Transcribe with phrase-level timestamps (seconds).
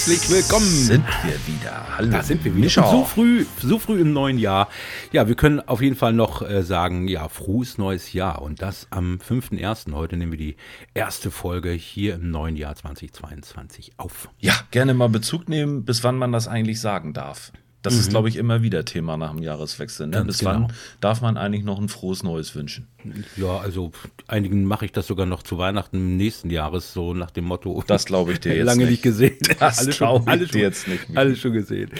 [0.00, 0.64] herzlich willkommen.
[0.64, 1.98] Sind wir wieder.
[1.98, 2.10] Hallo.
[2.10, 2.70] Da sind wir wieder.
[2.70, 4.70] So früh, so früh im neuen Jahr.
[5.12, 8.40] Ja, wir können auf jeden Fall noch äh, sagen, ja, frohes neues Jahr.
[8.40, 9.92] Und das am 5.1.
[9.92, 10.56] Heute nehmen wir die
[10.94, 14.30] erste Folge hier im neuen Jahr 2022 auf.
[14.38, 17.52] Ja, gerne mal Bezug nehmen, bis wann man das eigentlich sagen darf.
[17.82, 18.00] Das mhm.
[18.00, 20.06] ist, glaube ich, immer wieder Thema nach dem Jahreswechsel.
[20.06, 20.24] Ne?
[20.24, 20.50] Bis genau.
[20.50, 22.88] wann darf man eigentlich noch ein frohes Neues wünschen?
[23.36, 23.92] Ja, also
[24.26, 27.82] einigen mache ich das sogar noch zu Weihnachten nächsten Jahres, so nach dem Motto.
[27.86, 29.02] Das glaube ich dir jetzt Lange nicht.
[29.02, 29.38] gesehen.
[29.58, 31.04] Das alles schon, dir jetzt nicht.
[31.14, 31.90] Alles schon gesehen.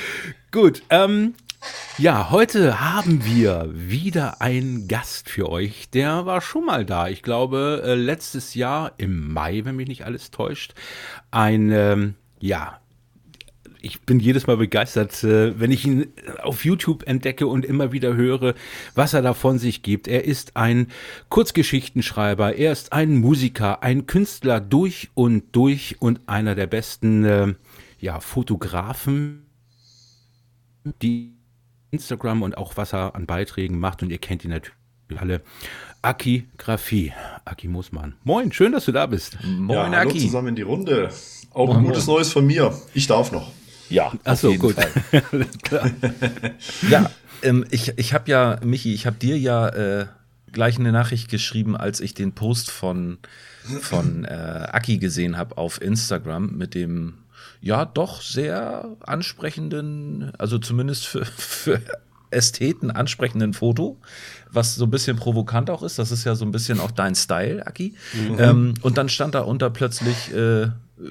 [0.51, 1.35] Gut, ähm,
[1.99, 5.91] ja, heute haben wir wieder einen Gast für euch.
[5.91, 7.09] Der war schon mal da.
[7.09, 10.75] Ich glaube, äh, letztes Jahr im Mai, wenn mich nicht alles täuscht.
[11.31, 12.80] Ein, ähm, ja,
[13.83, 16.09] ich bin jedes Mal begeistert, äh, wenn ich ihn
[16.43, 18.55] auf YouTube entdecke und immer wieder höre,
[18.95, 20.09] was er da von sich gibt.
[20.09, 20.89] Er ist ein
[21.29, 27.55] Kurzgeschichtenschreiber, er ist ein Musiker, ein Künstler durch und durch und einer der besten äh,
[27.99, 29.47] ja, Fotografen,
[31.03, 31.35] die
[31.91, 34.77] Instagram und auch was er an Beiträgen macht und ihr kennt ihn natürlich
[35.19, 35.43] alle.
[36.03, 37.13] Aki Graphie,
[37.45, 38.15] Aki Moosmann.
[38.25, 39.37] Moin, schön, dass du da bist.
[39.45, 40.19] Moin, ja, hallo Aki.
[40.21, 41.11] zusammen in die Runde.
[41.53, 42.73] Auch ein gutes Neues von mir.
[42.95, 43.51] Ich darf noch.
[43.91, 44.77] Ja, Achso, gut.
[46.89, 47.11] ja,
[47.43, 50.07] ähm, ich, ich habe ja, Michi, ich habe dir ja äh,
[50.53, 53.19] gleich eine Nachricht geschrieben, als ich den Post von,
[53.81, 57.15] von äh, Aki gesehen habe auf Instagram mit dem
[57.61, 61.81] ja doch sehr ansprechenden, also zumindest für, für
[62.31, 63.99] Ästheten ansprechenden Foto,
[64.51, 65.99] was so ein bisschen provokant auch ist.
[65.99, 67.95] Das ist ja so ein bisschen auch dein Style, Aki.
[68.15, 68.37] Mhm.
[68.39, 70.69] Ähm, und dann stand da unter plötzlich äh,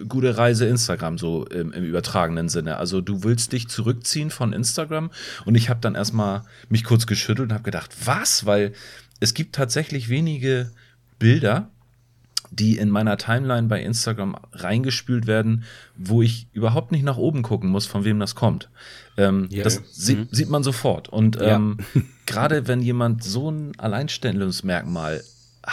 [0.07, 2.77] gute Reise Instagram, so im, im, übertragenen Sinne.
[2.77, 5.11] Also du willst dich zurückziehen von Instagram
[5.45, 8.45] und ich habe dann erstmal mich kurz geschüttelt und habe gedacht, was?
[8.45, 8.73] Weil
[9.19, 10.72] es gibt tatsächlich wenige
[11.17, 11.69] Bilder,
[12.51, 15.63] die in meiner Timeline bei Instagram reingespült werden,
[15.95, 18.69] wo ich überhaupt nicht nach oben gucken muss, von wem das kommt.
[19.17, 20.16] Ähm, ja, das ja.
[20.16, 20.27] Mhm.
[20.31, 21.09] sieht man sofort.
[21.09, 22.01] Und ähm, ja.
[22.25, 25.21] gerade wenn jemand so ein Alleinstellungsmerkmal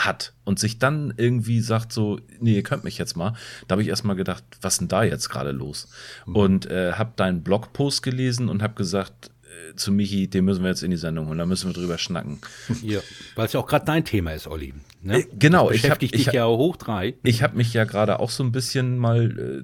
[0.05, 3.33] hat und sich dann irgendwie sagt so, nee, ihr könnt mich jetzt mal,
[3.67, 5.89] da habe ich erstmal gedacht, was denn da jetzt gerade los?
[6.25, 6.35] Mhm.
[6.35, 10.69] Und äh, habe deinen Blogpost gelesen und habe gesagt, äh, zu Michi, den müssen wir
[10.69, 12.39] jetzt in die Sendung holen, da müssen wir drüber schnacken.
[12.83, 12.99] Ja,
[13.35, 14.73] weil es ja auch gerade dein Thema ist, Olli.
[15.01, 15.19] Ne?
[15.19, 17.15] Äh, genau, das beschäftigt ich habe dich ja hoch drei.
[17.23, 19.63] Ich habe mich ja gerade auch so ein bisschen mal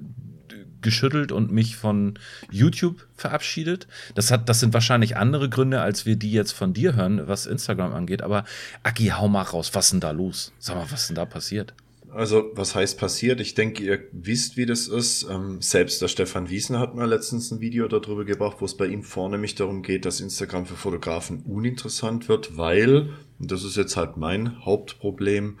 [0.84, 2.14] geschüttelt und mich von
[2.52, 3.88] YouTube verabschiedet.
[4.14, 7.46] Das hat, das sind wahrscheinlich andere Gründe, als wir die jetzt von dir hören, was
[7.46, 8.22] Instagram angeht.
[8.22, 8.44] Aber
[8.84, 9.70] Aki, hau mal raus.
[9.74, 10.52] Was ist denn da los?
[10.60, 11.74] Sag mal, was ist denn da passiert?
[12.14, 13.40] Also, was heißt passiert?
[13.40, 15.26] Ich denke, ihr wisst, wie das ist.
[15.28, 18.86] Ähm, selbst der Stefan Wiesner hat mal letztens ein Video darüber gebracht, wo es bei
[18.86, 23.96] ihm vornehmlich darum geht, dass Instagram für Fotografen uninteressant wird, weil, und das ist jetzt
[23.96, 25.58] halt mein Hauptproblem,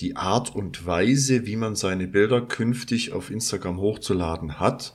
[0.00, 4.94] die Art und Weise, wie man seine Bilder künftig auf Instagram hochzuladen hat,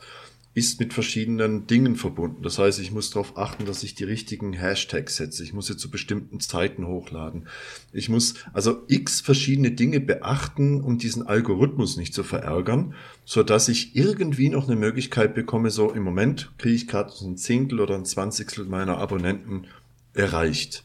[0.56, 2.42] ist mit verschiedenen Dingen verbunden.
[2.42, 5.44] Das heißt, ich muss darauf achten, dass ich die richtigen Hashtags setze.
[5.44, 7.48] Ich muss sie zu bestimmten Zeiten hochladen.
[7.94, 12.96] Ich muss also x verschiedene Dinge beachten, um diesen Algorithmus nicht zu verärgern,
[13.26, 17.28] so dass ich irgendwie noch eine Möglichkeit bekomme, so im Moment kriege ich gerade so
[17.28, 19.68] ein Zehntel oder ein Zwanzigstel meiner Abonnenten
[20.14, 20.84] erreicht.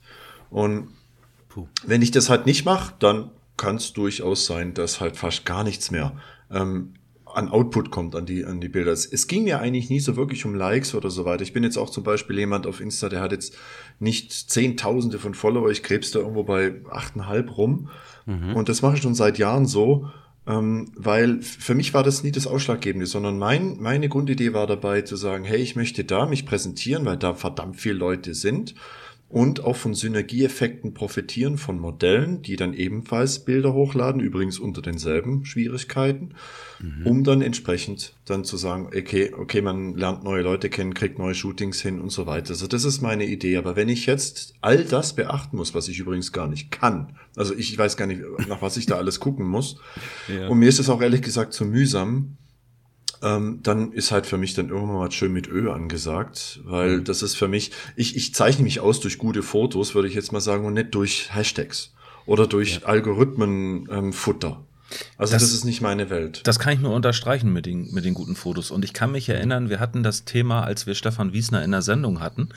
[0.50, 0.88] Und
[1.86, 5.64] wenn ich das halt nicht mache, dann kann es durchaus sein, dass halt fast gar
[5.64, 6.16] nichts mehr
[6.50, 6.94] ähm,
[7.34, 8.92] an Output kommt an die, an die Bilder.
[8.92, 11.42] Es, ging mir eigentlich nie so wirklich um Likes oder so weiter.
[11.42, 13.56] Ich bin jetzt auch zum Beispiel jemand auf Insta, der hat jetzt
[13.98, 15.70] nicht Zehntausende von Follower.
[15.70, 17.88] Ich krebs da irgendwo bei achteinhalb rum.
[18.26, 18.54] Mhm.
[18.54, 20.08] Und das mache ich schon seit Jahren so,
[20.46, 25.02] ähm, weil für mich war das nie das Ausschlaggebende, sondern mein, meine Grundidee war dabei
[25.02, 28.74] zu sagen, hey, ich möchte da mich präsentieren, weil da verdammt viele Leute sind
[29.34, 35.44] und auch von Synergieeffekten profitieren von Modellen, die dann ebenfalls Bilder hochladen, übrigens unter denselben
[35.44, 36.36] Schwierigkeiten,
[36.78, 37.04] mhm.
[37.04, 41.34] um dann entsprechend dann zu sagen, okay, okay, man lernt neue Leute kennen, kriegt neue
[41.34, 42.50] Shootings hin und so weiter.
[42.50, 43.56] Also das ist meine Idee.
[43.56, 47.56] Aber wenn ich jetzt all das beachten muss, was ich übrigens gar nicht kann, also
[47.56, 49.80] ich weiß gar nicht, nach was ich da alles gucken muss,
[50.28, 50.46] ja.
[50.46, 52.36] und mir ist es auch ehrlich gesagt zu mühsam,
[53.24, 57.04] ähm, dann ist halt für mich dann irgendwann mal schön mit Ö angesagt, weil mhm.
[57.04, 60.32] das ist für mich, ich, ich zeichne mich aus durch gute Fotos, würde ich jetzt
[60.32, 61.94] mal sagen, und nicht durch Hashtags
[62.26, 62.86] oder durch ja.
[62.86, 64.48] Algorithmenfutter.
[64.48, 64.73] Ähm,
[65.16, 66.42] also das, das, ist nicht meine Welt.
[66.44, 68.70] Das kann ich nur unterstreichen mit den, mit den guten Fotos.
[68.70, 71.82] Und ich kann mich erinnern, wir hatten das Thema, als wir Stefan Wiesner in der
[71.82, 72.50] Sendung hatten,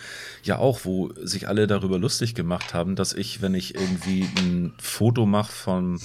[0.43, 4.73] ja auch, wo sich alle darüber lustig gemacht haben, dass ich, wenn ich irgendwie ein
[4.79, 5.99] Foto mache von,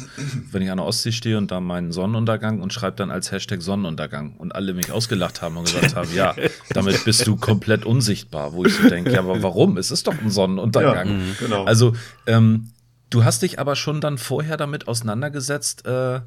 [0.50, 3.62] wenn ich an der Ostsee stehe und da meinen Sonnenuntergang und schreibe dann als Hashtag
[3.62, 6.34] Sonnenuntergang und alle mich ausgelacht haben und gesagt haben, ja,
[6.70, 9.76] damit bist du komplett unsichtbar, wo ich so denke, ja, aber warum?
[9.76, 11.08] Es ist doch ein Sonnenuntergang.
[11.08, 11.64] Ja, genau.
[11.64, 11.94] Also,
[12.26, 12.68] ähm,
[13.12, 16.22] Du hast dich aber schon dann vorher damit auseinandergesetzt, äh,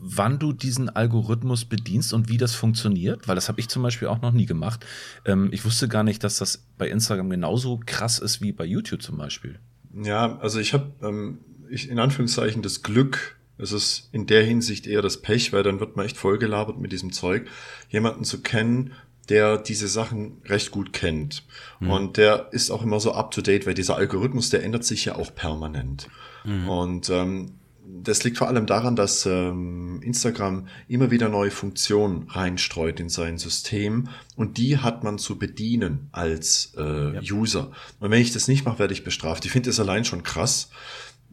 [0.00, 3.26] wann du diesen Algorithmus bedienst und wie das funktioniert?
[3.26, 4.86] Weil das habe ich zum Beispiel auch noch nie gemacht.
[5.24, 9.02] Ähm, ich wusste gar nicht, dass das bei Instagram genauso krass ist wie bei YouTube
[9.02, 9.58] zum Beispiel.
[10.00, 15.02] Ja, also ich habe ähm, in Anführungszeichen das Glück, es ist in der Hinsicht eher
[15.02, 17.48] das Pech, weil dann wird man echt vollgelabert mit diesem Zeug,
[17.88, 18.92] jemanden zu kennen,
[19.26, 21.44] der diese Sachen recht gut kennt.
[21.80, 21.90] Mhm.
[21.90, 25.34] Und der ist auch immer so up-to-date, weil dieser Algorithmus, der ändert sich ja auch
[25.34, 26.08] permanent.
[26.44, 26.68] Mhm.
[26.68, 27.52] Und ähm,
[27.86, 33.38] das liegt vor allem daran, dass ähm, Instagram immer wieder neue Funktionen reinstreut in sein
[33.38, 37.20] System und die hat man zu bedienen als äh, ja.
[37.20, 37.70] User.
[38.00, 39.44] Und wenn ich das nicht mache, werde ich bestraft.
[39.44, 40.70] Ich finde das allein schon krass.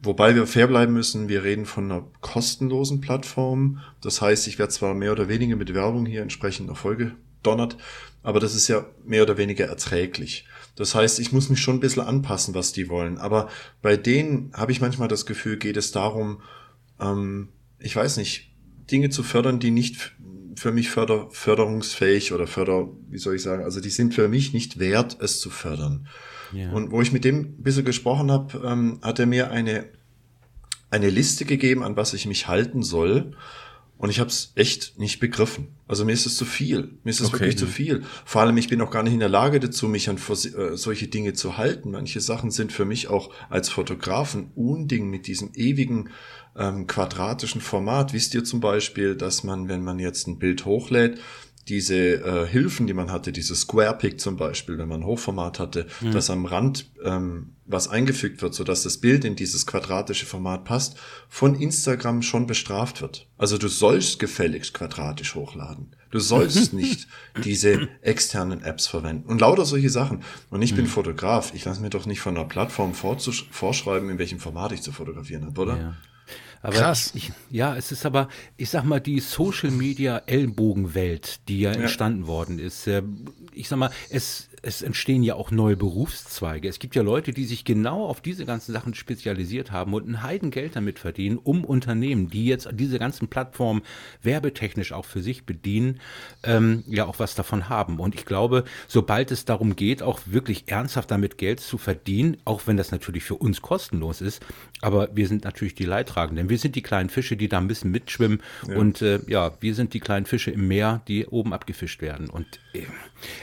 [0.04, 3.80] Wobei wir fair bleiben müssen, wir reden von einer kostenlosen Plattform.
[4.02, 7.78] Das heißt, ich werde zwar mehr oder weniger mit Werbung hier entsprechend Erfolge donnert,
[8.24, 10.46] aber das ist ja mehr oder weniger erträglich.
[10.76, 13.18] Das heißt, ich muss mich schon ein bisschen anpassen, was die wollen.
[13.18, 13.50] Aber
[13.82, 16.42] bei denen habe ich manchmal das Gefühl, geht es darum,
[17.00, 17.50] ähm,
[17.80, 18.52] ich weiß nicht,
[18.92, 20.14] Dinge zu fördern, die nicht
[20.56, 24.54] für mich förder, förderungsfähig oder förder, wie soll ich sagen, also die sind für mich
[24.54, 26.08] nicht wert, es zu fördern.
[26.54, 26.72] Ja.
[26.72, 29.86] Und wo ich mit dem ein bisschen gesprochen habe, ähm, hat er mir eine,
[30.90, 33.36] eine Liste gegeben, an was ich mich halten soll.
[34.02, 35.68] Und ich habe es echt nicht begriffen.
[35.88, 36.98] Also mir ist es zu viel.
[37.04, 37.42] Mir ist es okay.
[37.42, 38.02] wirklich zu viel.
[38.26, 41.08] Vor allem, ich bin auch gar nicht in der Lage dazu, mich an äh, solche
[41.08, 41.92] Dinge zu halten.
[41.92, 46.10] Manche Sachen sind für mich auch als Fotografen Unding mit diesem ewigen
[46.58, 48.12] ähm, quadratischen Format.
[48.12, 51.20] Wisst ihr zum Beispiel, dass man, wenn man jetzt ein Bild hochlädt,
[51.68, 55.88] diese äh, Hilfen, die man hatte, diese Square Pick zum Beispiel, wenn man Hochformat hatte,
[56.02, 56.12] mhm.
[56.12, 60.66] dass am Rand ähm, was eingefügt wird, so dass das Bild in dieses quadratische Format
[60.66, 60.98] passt,
[61.30, 63.28] von Instagram schon bestraft wird.
[63.38, 65.96] Also du sollst gefälligst quadratisch hochladen.
[66.10, 67.08] Du sollst nicht
[67.44, 70.24] diese externen Apps verwenden und lauter solche Sachen.
[70.50, 70.78] Und ich mhm.
[70.78, 71.54] bin Fotograf.
[71.54, 75.46] Ich lasse mir doch nicht von einer Plattform vorschreiben, in welchem Format ich zu fotografieren
[75.46, 75.78] habe, oder?
[75.78, 75.96] Ja.
[76.62, 77.12] Aber Krass.
[77.16, 81.80] Ich, ja, es ist aber, ich sag mal, die Social Media Ellbogenwelt, die ja, ja.
[81.82, 82.88] entstanden worden ist.
[82.88, 83.02] Äh,
[83.54, 86.68] ich sag mal, es es entstehen ja auch neue Berufszweige.
[86.68, 90.22] Es gibt ja Leute, die sich genau auf diese ganzen Sachen spezialisiert haben und ein
[90.22, 93.82] Heidengeld damit verdienen, um Unternehmen, die jetzt diese ganzen Plattformen
[94.22, 96.00] werbetechnisch auch für sich bedienen,
[96.44, 98.00] ähm, ja auch was davon haben.
[98.00, 102.68] Und ich glaube, sobald es darum geht, auch wirklich ernsthaft damit Geld zu verdienen, auch
[102.68, 104.46] wenn das natürlich für uns kostenlos ist,
[104.82, 106.50] aber wir sind natürlich die Leidtragenden.
[106.50, 108.78] Wir sind die kleinen Fische, die da ein bisschen mitschwimmen ja.
[108.78, 112.30] und äh, ja, wir sind die kleinen Fische im Meer, die oben abgefischt werden.
[112.30, 112.84] Und äh,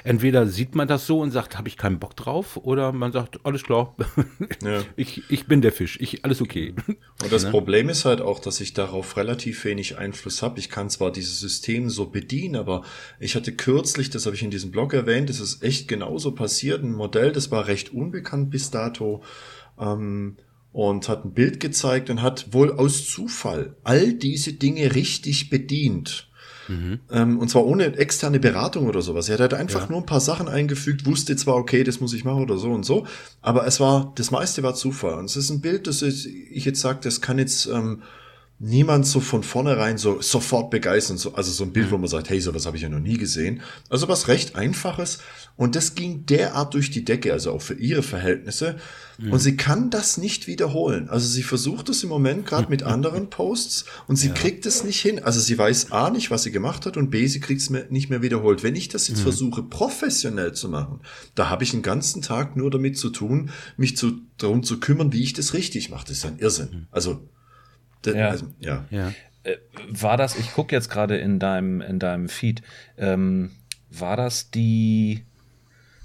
[0.05, 3.41] entweder sieht man das so und sagt, habe ich keinen Bock drauf, oder man sagt,
[3.45, 3.97] alles klar,
[4.63, 4.83] ja.
[4.95, 6.75] ich, ich bin der Fisch, ich, alles okay.
[6.87, 7.51] Und das ne?
[7.51, 10.61] Problem ist halt auch, dass ich darauf relativ wenig Einfluss habe.
[10.61, 12.85] Ich kann zwar dieses System so bedienen, aber
[13.19, 16.85] ich hatte kürzlich, das habe ich in diesem Blog erwähnt, das ist echt genauso passiert,
[16.85, 19.25] ein Modell, das war recht unbekannt bis dato.
[19.81, 20.37] Ähm,
[20.71, 26.28] und hat ein Bild gezeigt und hat wohl aus Zufall all diese Dinge richtig bedient.
[26.69, 27.01] Mhm.
[27.11, 29.29] Ähm, und zwar ohne externe Beratung oder sowas.
[29.29, 29.89] Er hat halt einfach ja.
[29.91, 32.85] nur ein paar Sachen eingefügt, wusste zwar, okay, das muss ich machen oder so und
[32.85, 33.07] so,
[33.41, 35.15] aber es war, das meiste war Zufall.
[35.15, 38.03] Und es ist ein Bild, das ich jetzt sage, das kann jetzt ähm,
[38.59, 41.19] niemand so von vornherein so sofort begeistern.
[41.19, 43.17] So, also so ein Bild, wo man sagt, hey, sowas habe ich ja noch nie
[43.17, 43.63] gesehen.
[43.89, 45.19] Also was recht Einfaches.
[45.57, 48.77] Und das ging derart durch die Decke, also auch für ihre Verhältnisse.
[49.19, 49.33] Mhm.
[49.33, 51.09] Und sie kann das nicht wiederholen.
[51.09, 54.35] Also sie versucht es im Moment gerade mit anderen Posts und sie ja.
[54.35, 55.23] kriegt es nicht hin.
[55.23, 58.11] Also sie weiß A nicht, was sie gemacht hat und B, sie kriegt es nicht
[58.11, 58.63] mehr wiederholt.
[58.63, 59.25] Wenn ich das jetzt mhm.
[59.25, 61.01] versuche, professionell zu machen,
[61.35, 65.13] da habe ich einen ganzen Tag nur damit zu tun, mich zu, darum zu kümmern,
[65.13, 66.07] wie ich das richtig mache.
[66.07, 66.69] Das ist ein Irrsinn.
[66.71, 66.87] Mhm.
[66.93, 67.29] Also
[68.07, 68.29] ja.
[68.29, 68.85] Also, ja.
[68.91, 69.13] ja.
[69.43, 69.57] Äh,
[69.89, 72.63] war das, ich gucke jetzt gerade in deinem, in deinem Feed,
[72.97, 73.51] ähm,
[73.91, 75.25] war das die,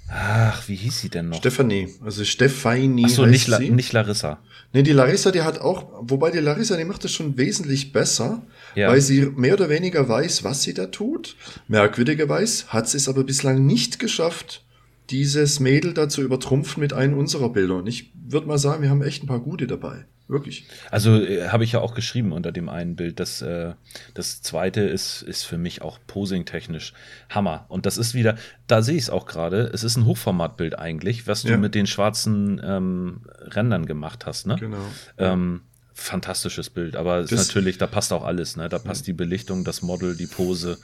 [0.08, 1.38] ach, wie hieß sie denn noch?
[1.38, 3.04] Stefanie, also Stefanie.
[3.04, 4.38] Achso, nicht, La nicht Larissa.
[4.72, 8.42] Nee, die Larissa, die hat auch, wobei die Larissa, die macht das schon wesentlich besser,
[8.74, 8.88] ja.
[8.88, 11.36] weil sie mehr oder weniger weiß, was sie da tut.
[11.68, 14.64] Merkwürdigerweise hat sie es aber bislang nicht geschafft,
[15.10, 17.76] dieses Mädel da zu übertrumpfen mit einem unserer Bilder.
[17.76, 20.06] Und ich würde mal sagen, wir haben echt ein paar gute dabei.
[20.26, 20.66] Wirklich.
[20.90, 23.20] Also äh, habe ich ja auch geschrieben unter dem einen Bild.
[23.20, 23.74] Das, äh,
[24.14, 26.94] das zweite ist, ist für mich auch posing-technisch
[27.28, 27.66] Hammer.
[27.68, 31.26] Und das ist wieder, da sehe ich es auch gerade, es ist ein Hochformatbild eigentlich,
[31.26, 31.56] was du ja.
[31.58, 34.46] mit den schwarzen ähm, Rändern gemacht hast.
[34.46, 34.56] Ne?
[34.58, 34.86] Genau.
[35.18, 35.60] Ähm,
[35.92, 38.56] fantastisches Bild, aber es ist natürlich, da passt auch alles.
[38.56, 38.68] Ne?
[38.68, 40.78] Da passt die Belichtung, das Model, die Pose.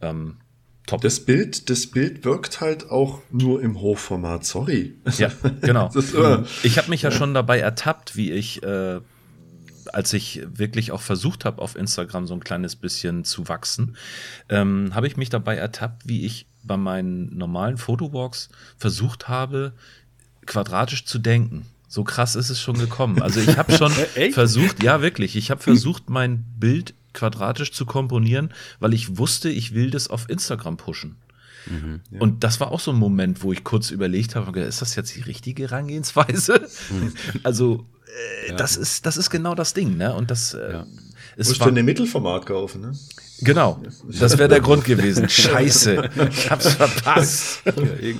[0.00, 0.38] Ähm,
[0.86, 1.00] Top.
[1.00, 4.94] Das Bild, das Bild wirkt halt auch nur im Hochformat, sorry.
[5.18, 5.90] Ja, genau.
[5.94, 9.00] ist, äh, ich habe mich ja schon dabei ertappt, wie ich, äh,
[9.92, 13.96] als ich wirklich auch versucht habe, auf Instagram so ein kleines bisschen zu wachsen,
[14.48, 19.72] ähm, habe ich mich dabei ertappt, wie ich bei meinen normalen Fotowalks versucht habe,
[20.46, 21.66] quadratisch zu denken.
[21.88, 23.22] So krass ist es schon gekommen.
[23.22, 23.92] Also ich habe schon
[24.32, 29.74] versucht, ja wirklich, ich habe versucht, mein Bild quadratisch zu komponieren, weil ich wusste, ich
[29.74, 31.16] will das auf Instagram pushen.
[31.66, 32.20] Mhm, ja.
[32.20, 35.16] Und das war auch so ein Moment, wo ich kurz überlegt habe, ist das jetzt
[35.16, 36.66] die richtige Herangehensweise?
[36.90, 37.12] Mhm.
[37.42, 38.56] also, äh, ja.
[38.56, 40.14] das ist, das ist genau das Ding, ne?
[40.14, 40.86] Und das, äh, ja.
[41.36, 42.92] es Musst du eine Mittelformat kaufen, ne?
[43.40, 43.82] Genau,
[44.18, 45.28] das wäre der Grund gewesen.
[45.28, 47.62] Scheiße, ich hab's verpasst.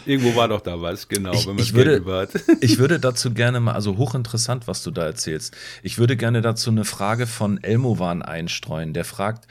[0.04, 2.28] Irgendwo war doch da was, genau, ich, wenn man ich würde,
[2.60, 5.56] ich würde dazu gerne mal, also hochinteressant, was du da erzählst.
[5.82, 8.92] Ich würde gerne dazu eine Frage von Elmovan einstreuen.
[8.92, 9.46] Der fragt,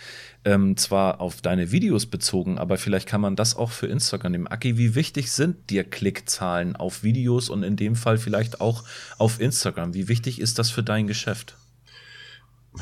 [0.46, 4.48] ähm, zwar auf deine Videos bezogen, aber vielleicht kann man das auch für Instagram nehmen.
[4.48, 8.84] Aki, wie wichtig sind dir Klickzahlen auf Videos und in dem Fall vielleicht auch
[9.18, 9.96] auf Instagram?
[9.96, 11.58] Wie wichtig ist das für dein Geschäft?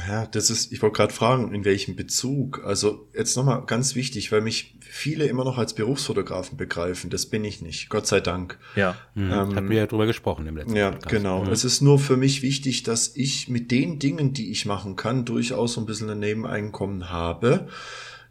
[0.07, 2.63] Ja, das ist, ich wollte gerade fragen, in welchem Bezug.
[2.65, 7.09] Also jetzt nochmal ganz wichtig, weil mich viele immer noch als Berufsfotografen begreifen.
[7.09, 8.59] Das bin ich nicht, Gott sei Dank.
[8.75, 9.31] Ja, mhm.
[9.31, 11.09] ähm, hatten wir ja drüber gesprochen im letzten Ja, Podcast.
[11.09, 11.43] genau.
[11.45, 11.51] Mhm.
[11.51, 15.25] Es ist nur für mich wichtig, dass ich mit den Dingen, die ich machen kann,
[15.25, 17.67] durchaus so ein bisschen ein Nebeneinkommen habe.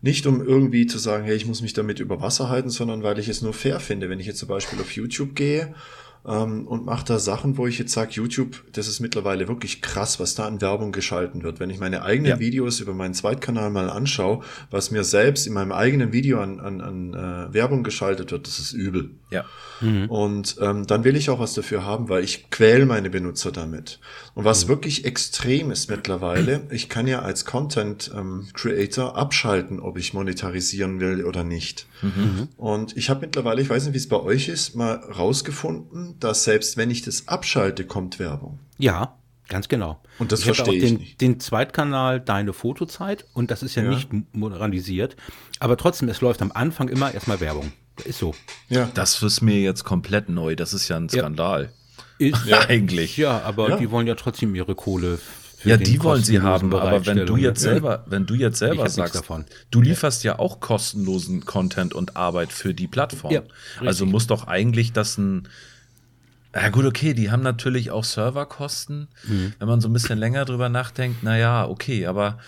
[0.01, 3.19] Nicht um irgendwie zu sagen, hey, ich muss mich damit über Wasser halten, sondern weil
[3.19, 4.11] ich es nur fair finde.
[4.11, 5.75] Wenn ich jetzt zum Beispiel auf YouTube gehe
[6.27, 10.21] ähm, und mache da Sachen, wo ich jetzt sage, YouTube, das ist mittlerweile wirklich krass,
[10.21, 11.59] was da an Werbung geschalten wird.
[11.59, 12.39] Wenn ich meine eigenen ja.
[12.39, 16.81] Videos über meinen Zweitkanal mal anschaue, was mir selbst in meinem eigenen Video an, an,
[16.81, 19.11] an äh, Werbung geschaltet wird, das ist übel.
[19.31, 19.45] Ja.
[19.81, 20.09] Mhm.
[20.11, 23.99] Und ähm, dann will ich auch was dafür haben, weil ich quäl meine Benutzer damit.
[24.35, 24.69] Und was mhm.
[24.69, 31.01] wirklich extrem ist mittlerweile, ich kann ja als Content ähm, Creator abschalten, ob ich monetarisieren
[31.01, 31.87] will oder nicht.
[32.03, 32.49] Mhm.
[32.57, 36.45] Und ich habe mittlerweile, ich weiß nicht, wie es bei euch ist, mal rausgefunden, dass
[36.45, 38.59] selbst wenn ich das abschalte, kommt Werbung.
[38.79, 39.17] Ja,
[39.49, 40.01] Ganz genau.
[40.19, 41.21] Und das ich verstehe ich den, nicht.
[41.21, 45.15] den Zweitkanal Deine Fotozeit und das ist ja, ja, nicht moralisiert,
[45.59, 47.71] aber trotzdem, es läuft am Anfang immer erstmal Werbung.
[48.05, 48.35] Ist so.
[48.71, 48.91] Ja.
[48.95, 50.57] Das ist mir jetzt komplett neu.
[50.57, 51.71] Das ist ja ein Skandal.
[52.19, 52.29] Ja.
[52.29, 52.61] Ist, ja.
[52.61, 53.19] Eigentlich.
[53.19, 53.77] Ja, aber ja.
[53.77, 55.19] die wollen ja trotzdem ihre Kohle.
[55.65, 59.23] Ja, die wollen sie haben, aber wenn du jetzt selber, wenn du jetzt selber sagst,
[59.71, 63.33] du lieferst ja auch kostenlosen Content und Arbeit für die Plattform.
[63.33, 63.43] Ja,
[63.81, 65.49] also muss doch eigentlich das ein
[66.55, 69.09] ja gut, okay, die haben natürlich auch Serverkosten.
[69.25, 69.55] Mhm.
[69.59, 72.39] Wenn man so ein bisschen länger drüber nachdenkt, naja, okay, aber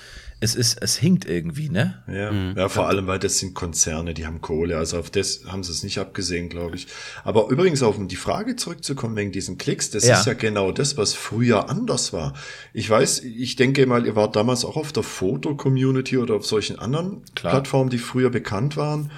[0.41, 2.03] es ist, es hinkt irgendwie, ne?
[2.07, 2.55] Ja, mhm.
[2.57, 4.77] ja vor allem, weil das sind Konzerne, die haben Kohle.
[4.77, 6.87] Also auf das haben sie es nicht abgesehen, glaube ich.
[7.25, 10.19] Aber übrigens, auf um die Frage zurückzukommen wegen diesen Klicks, das ja.
[10.19, 12.35] ist ja genau das, was früher anders war.
[12.75, 16.79] Ich weiß, ich denke mal, ihr wart damals auch auf der Foto-Community oder auf solchen
[16.79, 17.53] anderen Klar.
[17.55, 19.11] Plattformen, die früher bekannt waren.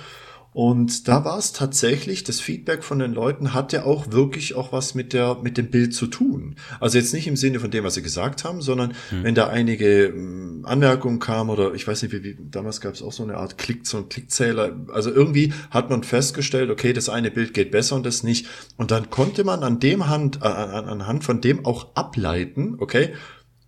[0.56, 4.94] Und da war es tatsächlich, das Feedback von den Leuten hatte auch wirklich auch was
[4.94, 6.56] mit der, mit dem Bild zu tun.
[6.80, 9.22] Also jetzt nicht im Sinne von dem, was sie gesagt haben, sondern hm.
[9.22, 13.02] wenn da einige hm, Anmerkungen kamen oder ich weiß nicht, wie, wie damals gab es
[13.02, 14.74] auch so eine Art Klick, so ein Klickzähler.
[14.94, 18.46] Also irgendwie hat man festgestellt, okay, das eine Bild geht besser und das nicht.
[18.78, 23.12] Und dann konnte man an dem Hand, äh, anhand von dem auch ableiten, okay,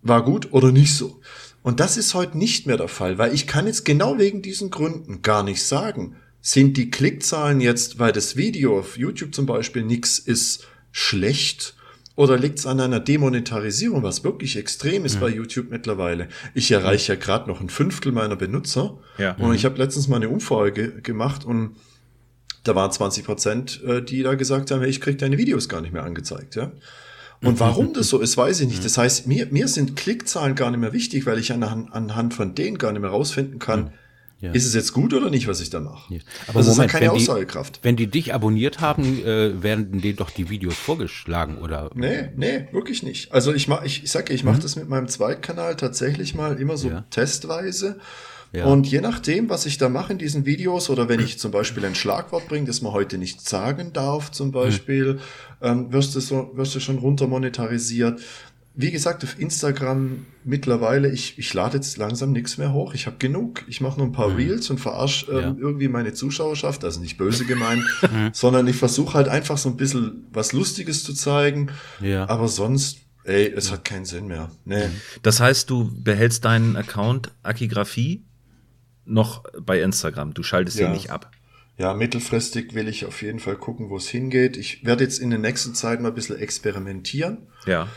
[0.00, 1.20] war gut oder nicht so.
[1.62, 4.70] Und das ist heute nicht mehr der Fall, weil ich kann jetzt genau wegen diesen
[4.70, 9.82] Gründen gar nicht sagen, sind die Klickzahlen jetzt, weil das Video auf YouTube zum Beispiel
[9.82, 11.74] nichts ist, schlecht?
[12.14, 15.20] Oder liegt es an einer Demonetarisierung, was wirklich extrem ist mhm.
[15.20, 16.28] bei YouTube mittlerweile?
[16.52, 18.98] Ich erreiche ja gerade noch ein Fünftel meiner Benutzer.
[19.18, 19.36] Ja.
[19.36, 19.54] Und mhm.
[19.54, 21.76] ich habe letztens mal eine Umfrage gemacht und
[22.64, 25.80] da waren 20 Prozent, äh, die da gesagt haben, hey, ich krieg deine Videos gar
[25.80, 26.56] nicht mehr angezeigt.
[26.56, 26.72] Ja?
[27.40, 27.60] Und mhm.
[27.60, 28.80] warum das so ist, weiß ich nicht.
[28.80, 28.84] Mhm.
[28.84, 32.54] Das heißt, mir, mir sind Klickzahlen gar nicht mehr wichtig, weil ich anhand, anhand von
[32.54, 33.92] denen gar nicht mehr rausfinden kann,
[34.40, 34.52] ja.
[34.52, 36.14] Ist es jetzt gut oder nicht, was ich da mache?
[36.14, 36.20] Ja.
[36.46, 37.76] Aber das Moment, ist ja keine wenn Aussagekraft.
[37.78, 41.90] Die, wenn die dich abonniert haben, äh, werden denen doch die Videos vorgeschlagen, oder?
[41.94, 43.32] Nee, nee, wirklich nicht.
[43.32, 44.62] Also ich mach, ich, ich sag, ich mache mhm.
[44.62, 47.04] das mit meinem Zweitkanal tatsächlich mal immer so ja.
[47.10, 47.98] testweise.
[48.52, 48.66] Ja.
[48.66, 51.84] Und je nachdem, was ich da mache in diesen Videos oder wenn ich zum Beispiel
[51.84, 55.18] ein Schlagwort bringe, das man heute nicht sagen darf, zum Beispiel, mhm.
[55.62, 58.20] ähm, wirst, du so, wirst du schon runter monetarisiert
[58.80, 62.94] wie gesagt, auf Instagram mittlerweile, ich, ich lade jetzt langsam nichts mehr hoch.
[62.94, 63.64] Ich habe genug.
[63.66, 64.36] Ich mache nur ein paar mhm.
[64.36, 65.56] Reels und verarsche ähm, ja.
[65.58, 68.30] irgendwie meine Zuschauerschaft, also nicht böse gemeint, mhm.
[68.32, 71.72] sondern ich versuche halt einfach so ein bisschen was Lustiges zu zeigen.
[72.00, 72.28] Ja.
[72.28, 74.48] Aber sonst, ey, es hat keinen Sinn mehr.
[74.64, 74.86] Nee.
[74.86, 74.92] Mhm.
[75.24, 78.26] Das heißt, du behältst deinen Account Akigraphie
[79.04, 80.34] noch bei Instagram.
[80.34, 80.86] Du schaltest ja.
[80.86, 81.32] ihn nicht ab.
[81.78, 84.56] Ja, mittelfristig will ich auf jeden Fall gucken, wo es hingeht.
[84.56, 87.48] Ich werde jetzt in der nächsten Zeit mal ein bisschen experimentieren.
[87.66, 87.88] Ja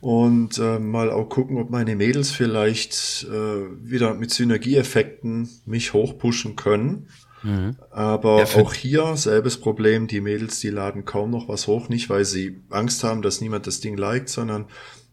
[0.00, 6.56] und äh, mal auch gucken, ob meine Mädels vielleicht äh, wieder mit Synergieeffekten mich hochpushen
[6.56, 7.08] können.
[7.42, 7.76] Mhm.
[7.90, 12.10] Aber ja, auch hier selbes Problem, die Mädels, die laden kaum noch was hoch, nicht
[12.10, 14.66] weil sie Angst haben, dass niemand das Ding liked, sondern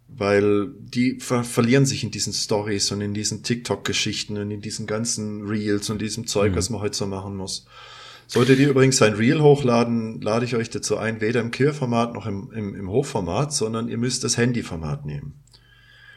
[0.07, 4.85] weil die ver verlieren sich in diesen Stories und in diesen TikTok-Geschichten und in diesen
[4.85, 6.55] ganzen Reels und diesem Zeug, mhm.
[6.55, 7.65] was man heute so machen muss.
[8.33, 12.25] Solltet ihr übrigens ein Reel hochladen, lade ich euch dazu ein, weder im Querformat noch
[12.25, 15.35] im, im, im Hochformat, sondern ihr müsst das Handyformat nehmen.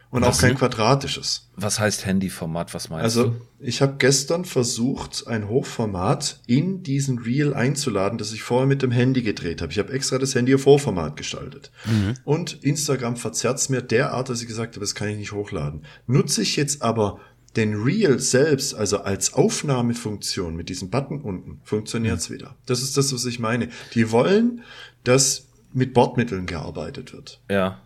[0.09, 1.51] Und auch kein quadratisches.
[1.57, 2.73] Was heißt Handyformat?
[2.73, 3.29] Was meinst also, du?
[3.29, 8.81] Also, ich habe gestern versucht, ein Hochformat in diesen Reel einzuladen, das ich vorher mit
[8.81, 9.73] dem Handy gedreht habe.
[9.73, 11.71] Ich habe extra das Handy auf Hochformat gestaltet.
[11.85, 12.15] Mhm.
[12.25, 15.83] Und Instagram verzerrt mir derart, dass ich gesagt habe, das kann ich nicht hochladen.
[16.07, 17.21] Nutze ich jetzt aber
[17.57, 22.35] den Reel selbst, also als Aufnahmefunktion mit diesem Button unten, funktioniert's mhm.
[22.35, 22.57] wieder.
[22.67, 23.69] Das ist das, was ich meine.
[23.95, 24.63] Die wollen,
[25.05, 27.41] dass mit Bordmitteln gearbeitet wird.
[27.51, 27.81] Ja.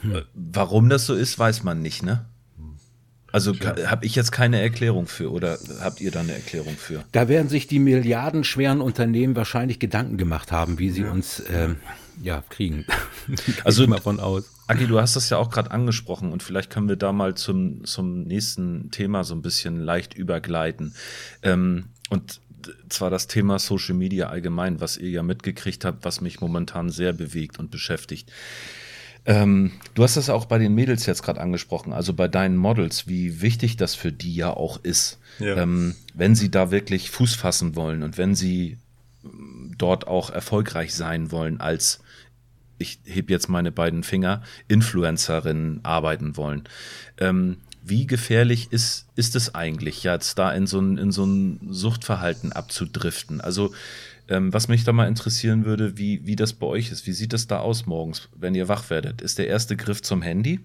[0.00, 0.22] Hm.
[0.34, 2.26] Warum das so ist, weiß man nicht, ne?
[3.32, 7.04] Also habe ich jetzt keine Erklärung für oder habt ihr da eine Erklärung für?
[7.12, 11.12] Da werden sich die milliardenschweren Unternehmen wahrscheinlich Gedanken gemacht haben, wie sie ja.
[11.12, 11.76] uns ähm,
[12.20, 12.86] ja, kriegen.
[13.64, 14.50] also mal von aus.
[14.70, 17.84] Aki, du hast das ja auch gerade angesprochen und vielleicht können wir da mal zum,
[17.84, 20.94] zum nächsten Thema so ein bisschen leicht übergleiten.
[21.42, 22.40] Ähm, und
[22.88, 27.12] zwar das Thema Social Media allgemein, was ihr ja mitgekriegt habt, was mich momentan sehr
[27.12, 28.30] bewegt und beschäftigt.
[29.26, 33.08] Ähm, du hast das auch bei den Mädels jetzt gerade angesprochen, also bei deinen Models,
[33.08, 35.56] wie wichtig das für die ja auch ist, ja.
[35.56, 38.78] Ähm, wenn sie da wirklich Fuß fassen wollen und wenn sie
[39.24, 42.00] ähm, dort auch erfolgreich sein wollen als
[42.80, 46.64] ich heb jetzt meine beiden Finger, Influencerinnen arbeiten wollen.
[47.18, 51.60] Ähm, wie gefährlich ist, ist es eigentlich, jetzt da in so ein, in so ein
[51.70, 53.40] Suchtverhalten abzudriften?
[53.40, 53.72] Also
[54.28, 57.06] ähm, was mich da mal interessieren würde, wie, wie das bei euch ist.
[57.06, 59.20] Wie sieht es da aus morgens, wenn ihr wach werdet?
[59.20, 60.60] Ist der erste Griff zum Handy?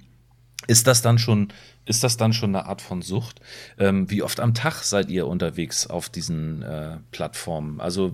[0.68, 1.50] Ist das dann schon,
[1.86, 3.42] ist das dann schon eine Art von Sucht?
[3.78, 7.82] Ähm, wie oft am Tag seid ihr unterwegs auf diesen äh, Plattformen?
[7.82, 8.14] Also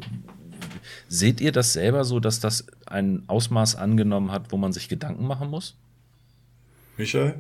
[1.08, 5.26] seht ihr das selber so, dass das ein Ausmaß angenommen hat, wo man sich Gedanken
[5.28, 5.76] machen muss?
[6.98, 7.36] Michael?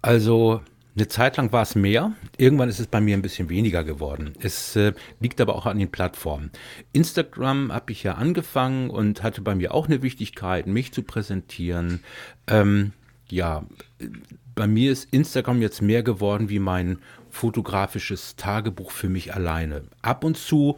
[0.00, 0.60] Also
[0.94, 4.34] eine Zeit lang war es mehr, irgendwann ist es bei mir ein bisschen weniger geworden.
[4.40, 6.50] Es äh, liegt aber auch an den Plattformen.
[6.92, 12.00] Instagram habe ich ja angefangen und hatte bei mir auch eine Wichtigkeit, mich zu präsentieren.
[12.46, 12.92] Ähm,
[13.30, 13.64] ja,
[14.54, 16.98] bei mir ist Instagram jetzt mehr geworden wie mein
[17.30, 19.84] fotografisches Tagebuch für mich alleine.
[20.02, 20.76] Ab und zu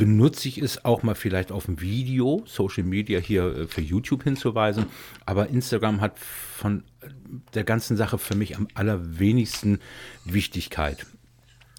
[0.00, 4.24] benutze ich es auch mal vielleicht auf dem Video, Social Media hier äh, für YouTube
[4.24, 4.86] hinzuweisen,
[5.26, 6.84] aber Instagram hat von
[7.52, 9.78] der ganzen Sache für mich am allerwenigsten
[10.24, 11.06] Wichtigkeit.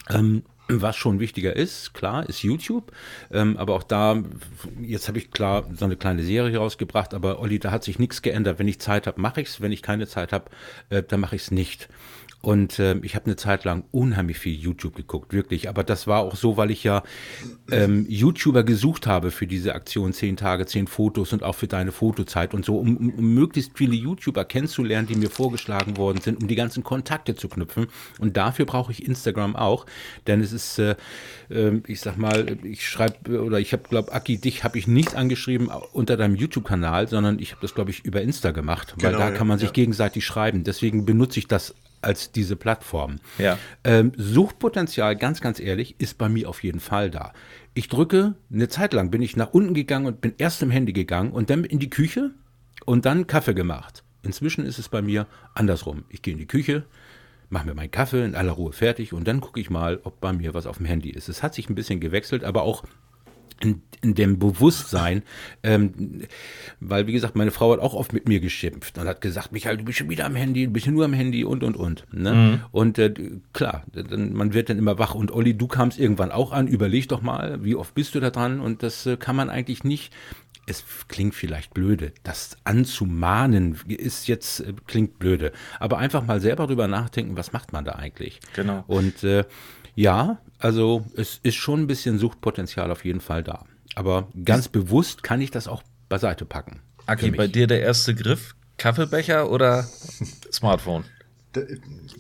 [0.08, 2.92] Ähm, was schon wichtiger ist, klar, ist YouTube.
[3.32, 4.24] Ähm, aber auch da,
[4.80, 8.22] jetzt habe ich klar so eine kleine Serie rausgebracht, aber Olli, da hat sich nichts
[8.22, 8.60] geändert.
[8.60, 9.62] Wenn ich Zeit habe, mache ich es.
[9.62, 10.46] Wenn ich keine Zeit habe,
[10.90, 11.90] äh, dann mache ich es nicht.
[12.42, 15.70] Und äh, ich habe eine Zeit lang unheimlich viel YouTube geguckt, wirklich.
[15.70, 17.04] Aber das war auch so, weil ich ja
[17.72, 21.92] ähm, YouTuber gesucht habe für diese Aktion zehn Tage, zehn Fotos und auch für deine
[21.92, 26.48] Fotozeit und so, um, um, möglichst viele YouTuber kennenzulernen, die mir vorgeschlagen worden sind, um
[26.48, 27.88] die ganzen Kontakte zu knüpfen.
[28.20, 29.86] Und dafür brauche ich Instagram auch,
[30.26, 30.96] denn es ist, äh,
[31.50, 35.16] äh, ich sag mal, ich schreibe oder ich habe, glaube Aki, dich habe ich nicht
[35.16, 39.26] angeschrieben unter deinem YouTube-Kanal, sondern ich habe das, glaube ich, über Insta gemacht, weil genau,
[39.26, 39.74] da kann man sich ja.
[39.74, 40.64] gegenseitig schreiben.
[40.64, 43.20] Deswegen benutze ich das als diese Plattform.
[43.38, 43.58] Ja.
[43.84, 47.34] Ähm, Suchtpotenzial, ganz, ganz ehrlich, ist bei mir auf jeden Fall da.
[47.74, 50.94] Ich drücke, eine Zeit lang bin ich nach unten gegangen und bin erst im Handy
[50.94, 52.32] gegangen und dann in die Küche
[52.86, 54.04] und dann Kaffee gemacht.
[54.24, 56.04] Inzwischen ist es bei mir andersrum.
[56.10, 56.84] Ich gehe in die Küche,
[57.50, 60.34] mache mir meinen Kaffee in aller Ruhe fertig und dann gucke ich mal, ob bei
[60.34, 61.30] mir was auf dem Handy ist.
[61.30, 62.84] Es hat sich ein bisschen gewechselt, aber auch
[63.62, 65.24] in, in dem Bewusstsein,
[65.64, 66.22] ähm,
[66.80, 69.78] weil wie gesagt, meine Frau hat auch oft mit mir geschimpft und hat gesagt, Michael,
[69.78, 72.06] du bist schon wieder am Handy, du bist nur am Handy und und und.
[72.12, 72.34] Ne?
[72.34, 72.60] Mhm.
[72.72, 73.14] Und äh,
[73.54, 77.08] klar, dann, man wird dann immer wach und Olli, du kamst irgendwann auch an, überleg
[77.10, 80.14] doch mal, wie oft bist du da dran und das äh, kann man eigentlich nicht
[80.68, 82.14] es klingt vielleicht blöde.
[82.24, 85.52] Das anzumahnen ist jetzt, äh, klingt blöde.
[85.80, 88.40] Aber einfach mal selber drüber nachdenken, was macht man da eigentlich?
[88.56, 88.84] Genau.
[88.88, 89.44] Und äh,
[89.96, 93.66] ja, also es ist schon ein bisschen Suchtpotenzial auf jeden Fall da.
[93.96, 96.82] Aber ganz bewusst kann ich das auch beiseite packen.
[97.08, 98.56] Aki, bei dir der erste Griff?
[98.78, 99.88] Kaffeebecher oder
[100.52, 101.04] Smartphone?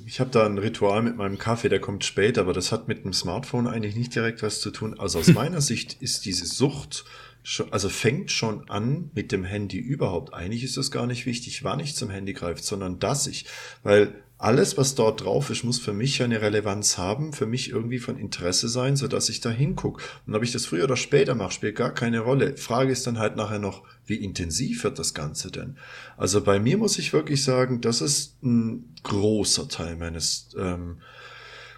[0.05, 3.05] Ich habe da ein Ritual mit meinem Kaffee, der kommt später, aber das hat mit
[3.05, 4.99] dem Smartphone eigentlich nicht direkt was zu tun.
[4.99, 7.05] Also aus meiner Sicht ist diese Sucht
[7.43, 10.33] schon, also fängt schon an mit dem Handy überhaupt.
[10.33, 13.45] Eigentlich ist das gar nicht wichtig, wann ich zum Handy greife, sondern dass ich,
[13.83, 17.99] weil alles, was dort drauf ist, muss für mich eine Relevanz haben, für mich irgendwie
[17.99, 20.01] von Interesse sein, so dass ich da hingucke.
[20.25, 22.57] Und ob ich das früher oder später mache, spielt gar keine Rolle.
[22.57, 25.77] Frage ist dann halt nachher noch, wie intensiv wird das Ganze denn?
[26.17, 30.97] Also bei mir muss ich wirklich sagen, das ist ein großer Teil meines ähm,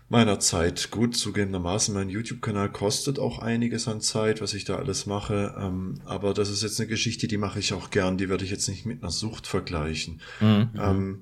[0.08, 0.90] meiner Zeit.
[0.90, 5.54] Gut, zugegebenermaßen, mein YouTube-Kanal kostet auch einiges an Zeit, was ich da alles mache.
[5.60, 8.18] Ähm, aber das ist jetzt eine Geschichte, die mache ich auch gern.
[8.18, 10.22] Die werde ich jetzt nicht mit einer Sucht vergleichen.
[10.40, 10.70] Mhm.
[10.78, 11.22] Ähm,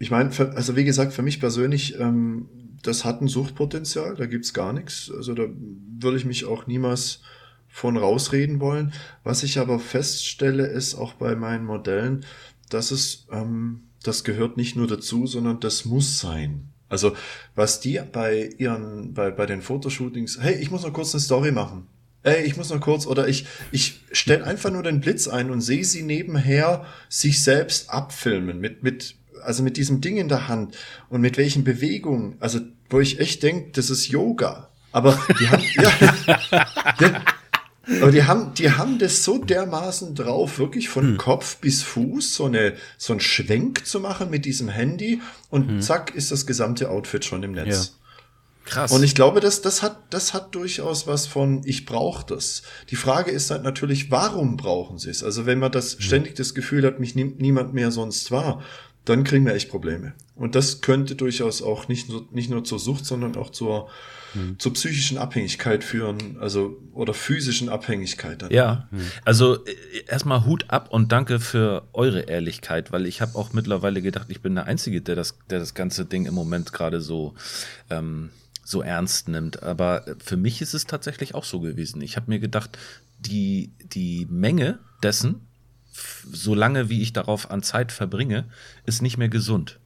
[0.00, 2.48] ich meine, also wie gesagt, für mich persönlich, ähm,
[2.82, 5.12] das hat ein Suchtpotenzial, da gibt's gar nichts.
[5.14, 5.44] Also da
[6.00, 7.20] würde ich mich auch niemals
[7.68, 8.92] von rausreden wollen.
[9.22, 12.24] Was ich aber feststelle, ist auch bei meinen Modellen,
[12.70, 16.68] dass es ähm, das gehört nicht nur dazu, sondern das muss sein.
[16.88, 17.14] Also,
[17.54, 21.52] was die bei ihren, bei, bei den Fotoshootings, hey, ich muss noch kurz eine Story
[21.52, 21.86] machen.
[22.22, 25.60] Ey, ich muss noch kurz, oder ich, ich stelle einfach nur den Blitz ein und
[25.60, 30.76] sehe sie nebenher sich selbst abfilmen mit, mit, also mit diesem Ding in der Hand
[31.08, 34.68] und mit welchen Bewegungen, also wo ich echt denke, das ist Yoga.
[34.92, 35.62] Aber die haben,
[37.00, 37.22] ja,
[38.00, 41.18] aber die haben, die haben das so dermaßen drauf, wirklich von hm.
[41.18, 45.80] Kopf bis Fuß so eine, so ein Schwenk zu machen mit diesem Handy und hm.
[45.80, 47.86] zack ist das gesamte Outfit schon im Netz.
[47.86, 48.00] Ja.
[48.66, 48.92] Krass.
[48.92, 52.62] Und ich glaube, das, das hat, das hat durchaus was von, ich brauche das.
[52.90, 55.24] Die Frage ist halt natürlich, warum brauchen sie es?
[55.24, 56.00] Also wenn man das hm.
[56.02, 58.62] ständig das Gefühl hat, mich nimmt niemand mehr sonst wahr,
[59.04, 60.12] dann kriegen wir echt Probleme.
[60.34, 63.88] Und das könnte durchaus auch nicht nur, nicht nur zur Sucht, sondern auch zur,
[64.32, 64.58] hm.
[64.58, 68.42] zur psychischen Abhängigkeit führen, also oder physischen Abhängigkeit.
[68.42, 68.50] Dann.
[68.50, 69.00] Ja, hm.
[69.24, 69.74] also äh,
[70.06, 74.40] erstmal Hut ab und danke für eure Ehrlichkeit, weil ich habe auch mittlerweile gedacht, ich
[74.40, 77.34] bin der Einzige, der das, der das ganze Ding im Moment gerade so
[77.90, 78.30] ähm,
[78.70, 79.62] so ernst nimmt.
[79.62, 82.00] Aber für mich ist es tatsächlich auch so gewesen.
[82.00, 82.78] Ich habe mir gedacht,
[83.18, 85.46] die, die Menge dessen,
[85.92, 88.46] so lange wie ich darauf an Zeit verbringe,
[88.86, 89.80] ist nicht mehr gesund.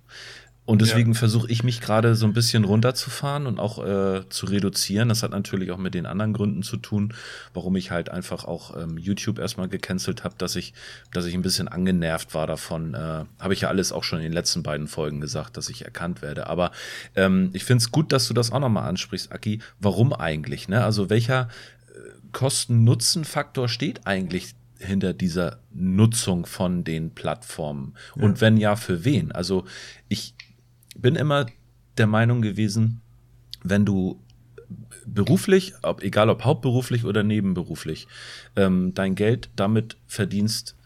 [0.66, 1.18] Und deswegen ja.
[1.18, 5.10] versuche ich mich gerade so ein bisschen runterzufahren und auch äh, zu reduzieren.
[5.10, 7.12] Das hat natürlich auch mit den anderen Gründen zu tun,
[7.52, 10.72] warum ich halt einfach auch ähm, YouTube erstmal gecancelt habe, dass ich,
[11.12, 12.94] dass ich ein bisschen angenervt war davon.
[12.94, 15.84] Äh, habe ich ja alles auch schon in den letzten beiden Folgen gesagt, dass ich
[15.84, 16.46] erkannt werde.
[16.46, 16.70] Aber
[17.14, 19.60] ähm, ich finde es gut, dass du das auch nochmal ansprichst, Aki.
[19.80, 20.68] Warum eigentlich?
[20.68, 20.82] Ne?
[20.82, 21.48] Also welcher
[21.94, 21.98] äh,
[22.32, 27.94] Kosten-Nutzen-Faktor steht eigentlich hinter dieser Nutzung von den Plattformen?
[28.14, 29.32] Und wenn ja, für wen?
[29.32, 29.64] Also
[30.08, 30.34] ich
[30.96, 31.46] bin immer
[31.98, 33.00] der Meinung gewesen,
[33.62, 34.20] wenn du
[35.06, 38.06] beruflich, ob, egal ob hauptberuflich oder nebenberuflich,
[38.56, 40.76] ähm, dein Geld damit verdienst,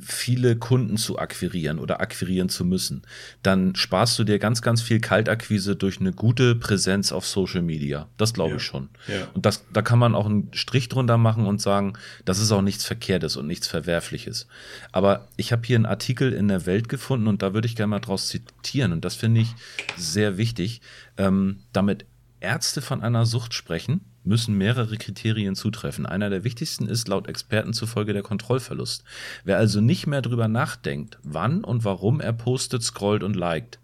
[0.00, 3.02] viele Kunden zu akquirieren oder akquirieren zu müssen,
[3.42, 8.08] dann sparst du dir ganz, ganz viel Kaltakquise durch eine gute Präsenz auf Social Media.
[8.16, 8.56] Das glaube ja.
[8.56, 8.88] ich schon.
[9.06, 9.28] Ja.
[9.34, 12.62] Und das, da kann man auch einen Strich drunter machen und sagen, das ist auch
[12.62, 14.46] nichts Verkehrtes und nichts Verwerfliches.
[14.90, 17.90] Aber ich habe hier einen Artikel in der Welt gefunden und da würde ich gerne
[17.90, 19.54] mal draus zitieren und das finde ich
[19.96, 20.80] sehr wichtig.
[21.16, 22.04] Ähm, damit
[22.40, 26.06] Ärzte von einer Sucht sprechen, müssen mehrere Kriterien zutreffen.
[26.06, 29.04] Einer der wichtigsten ist laut Experten zufolge der Kontrollverlust.
[29.44, 33.78] Wer also nicht mehr drüber nachdenkt, wann und warum er postet, scrollt und liked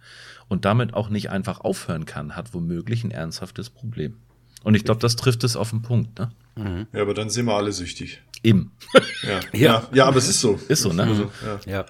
[0.49, 4.17] und damit auch nicht einfach aufhören kann, hat womöglich ein ernsthaftes Problem.
[4.65, 6.19] Und ich glaube, das trifft es auf den Punkt.
[6.19, 6.31] Ne?
[6.57, 6.87] Mhm.
[6.93, 8.23] Ja, aber dann sind wir alle süchtig.
[8.43, 8.73] Eben.
[9.23, 9.89] Ja, ja.
[9.93, 10.59] ja aber es ist so.
[10.69, 11.03] Ist so, ne?
[11.03, 11.31] Also,
[11.67, 11.73] ja.
[11.73, 11.87] ja.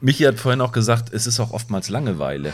[0.00, 2.52] Michi hat vorhin auch gesagt, es ist auch oftmals Langeweile.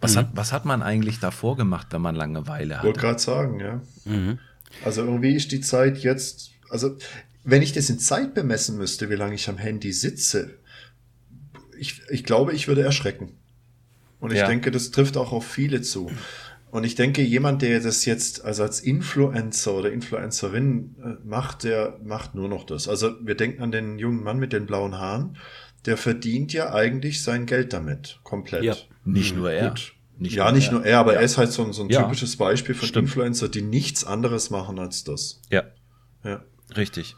[0.00, 0.18] Was, mhm.
[0.18, 2.84] hat, was hat man eigentlich davor gemacht, wenn man Langeweile hat?
[2.84, 3.82] Wollte gerade sagen, ja.
[4.04, 4.38] Mhm.
[4.84, 6.96] Also irgendwie ist die Zeit jetzt, also
[7.44, 10.58] wenn ich das in Zeit bemessen müsste, wie lange ich am Handy sitze,
[11.78, 13.32] ich, ich glaube, ich würde erschrecken.
[14.20, 14.48] Und ich ja.
[14.48, 16.10] denke, das trifft auch auf viele zu.
[16.70, 21.98] Und ich denke, jemand, der das jetzt also als Influencer oder Influencerin äh, macht, der
[22.04, 22.88] macht nur noch das.
[22.88, 25.36] Also wir denken an den jungen Mann mit den blauen Haaren,
[25.86, 28.64] der verdient ja eigentlich sein Geld damit, komplett.
[28.64, 28.76] Ja.
[29.04, 29.70] Nicht nur er.
[29.70, 29.94] Gut.
[30.18, 30.72] Nicht ja, nur nicht er.
[30.72, 31.20] nur er, aber ja.
[31.20, 32.02] er ist halt so, so ein ja.
[32.02, 33.08] typisches Beispiel von Stimmt.
[33.08, 35.40] Influencer, die nichts anderes machen als das.
[35.50, 35.64] Ja.
[36.24, 36.42] Ja.
[36.76, 37.16] Richtig.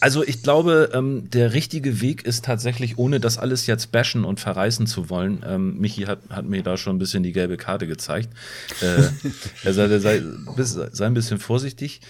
[0.00, 4.38] Also ich glaube, ähm, der richtige Weg ist tatsächlich, ohne das alles jetzt bashen und
[4.38, 5.42] verreißen zu wollen.
[5.46, 8.28] Ähm, Michi hat, hat mir da schon ein bisschen die gelbe Karte gezeigt.
[8.82, 9.02] Äh,
[9.64, 10.22] er sei, sei,
[10.56, 12.02] sei ein bisschen vorsichtig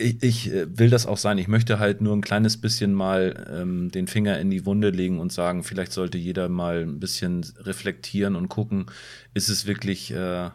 [0.00, 1.38] ich, ich, äh, will das auch sein.
[1.38, 5.20] Ich möchte halt nur ein kleines bisschen mal ähm, den Finger in die Wunde legen
[5.20, 8.86] und sagen, vielleicht sollte jeder mal ein bisschen reflektieren und gucken,
[9.34, 10.50] ist es wirklich äh,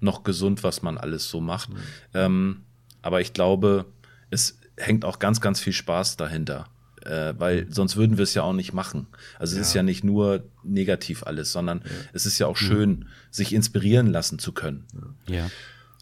[0.00, 1.70] noch gesund, was man alles so macht.
[1.70, 1.76] Mhm.
[2.14, 2.60] Ähm,
[3.02, 3.86] aber ich glaube,
[4.30, 6.66] es hängt auch ganz, ganz viel Spaß dahinter.
[7.04, 7.72] Äh, weil mhm.
[7.72, 9.06] sonst würden wir es ja auch nicht machen.
[9.38, 9.62] Also ja.
[9.62, 11.90] es ist ja nicht nur negativ alles, sondern ja.
[12.12, 12.66] es ist ja auch mhm.
[12.66, 13.06] schön, mhm.
[13.30, 14.84] sich inspirieren lassen zu können.
[15.28, 15.48] Ja.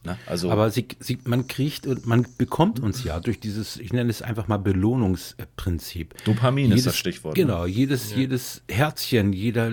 [0.04, 0.18] Ne?
[0.26, 4.10] Also Aber sie, sie, man kriegt und man bekommt uns ja durch dieses, ich nenne
[4.10, 6.14] es einfach mal Belohnungsprinzip.
[6.24, 7.36] Dopamin jedes, ist das Stichwort.
[7.36, 7.42] Ne?
[7.42, 8.18] Genau, jedes, ja.
[8.18, 9.72] jedes Herzchen, jeder,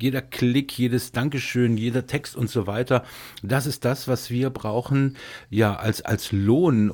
[0.00, 3.04] jeder Klick, jedes Dankeschön, jeder Text und so weiter.
[3.42, 5.16] Das ist das, was wir brauchen,
[5.50, 6.92] ja, als, als Lohn,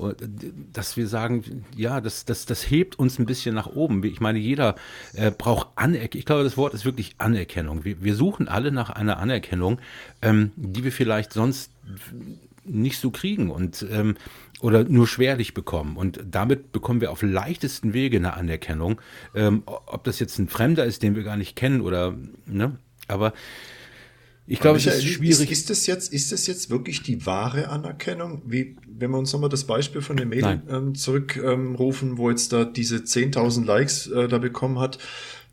[0.72, 4.02] dass wir sagen, ja, das, das, das hebt uns ein bisschen nach oben.
[4.04, 4.74] Ich meine, jeder
[5.12, 6.18] äh, braucht Anerkennung.
[6.18, 7.84] Ich glaube, das Wort ist wirklich Anerkennung.
[7.84, 9.80] Wir, wir suchen alle nach einer Anerkennung,
[10.22, 11.70] ähm, die wir vielleicht sonst
[12.64, 14.16] nicht so kriegen und ähm,
[14.60, 15.96] oder nur schwerlich bekommen.
[15.96, 19.00] Und damit bekommen wir auf leichtesten Wege eine Anerkennung.
[19.34, 22.76] Ähm, ob das jetzt ein Fremder ist, den wir gar nicht kennen oder, ne?
[23.08, 23.32] Aber
[24.46, 25.50] ich glaube, es ist schwierig.
[25.50, 28.42] Ist, ist, das jetzt, ist das jetzt wirklich die wahre Anerkennung?
[28.44, 32.52] Wie, wenn wir uns nochmal das Beispiel von dem Mädel ähm, zurückrufen, ähm, wo jetzt
[32.52, 34.98] da diese 10.000 Likes äh, da bekommen hat,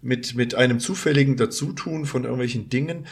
[0.02, 3.06] mit, mit einem zufälligen Dazutun von irgendwelchen Dingen,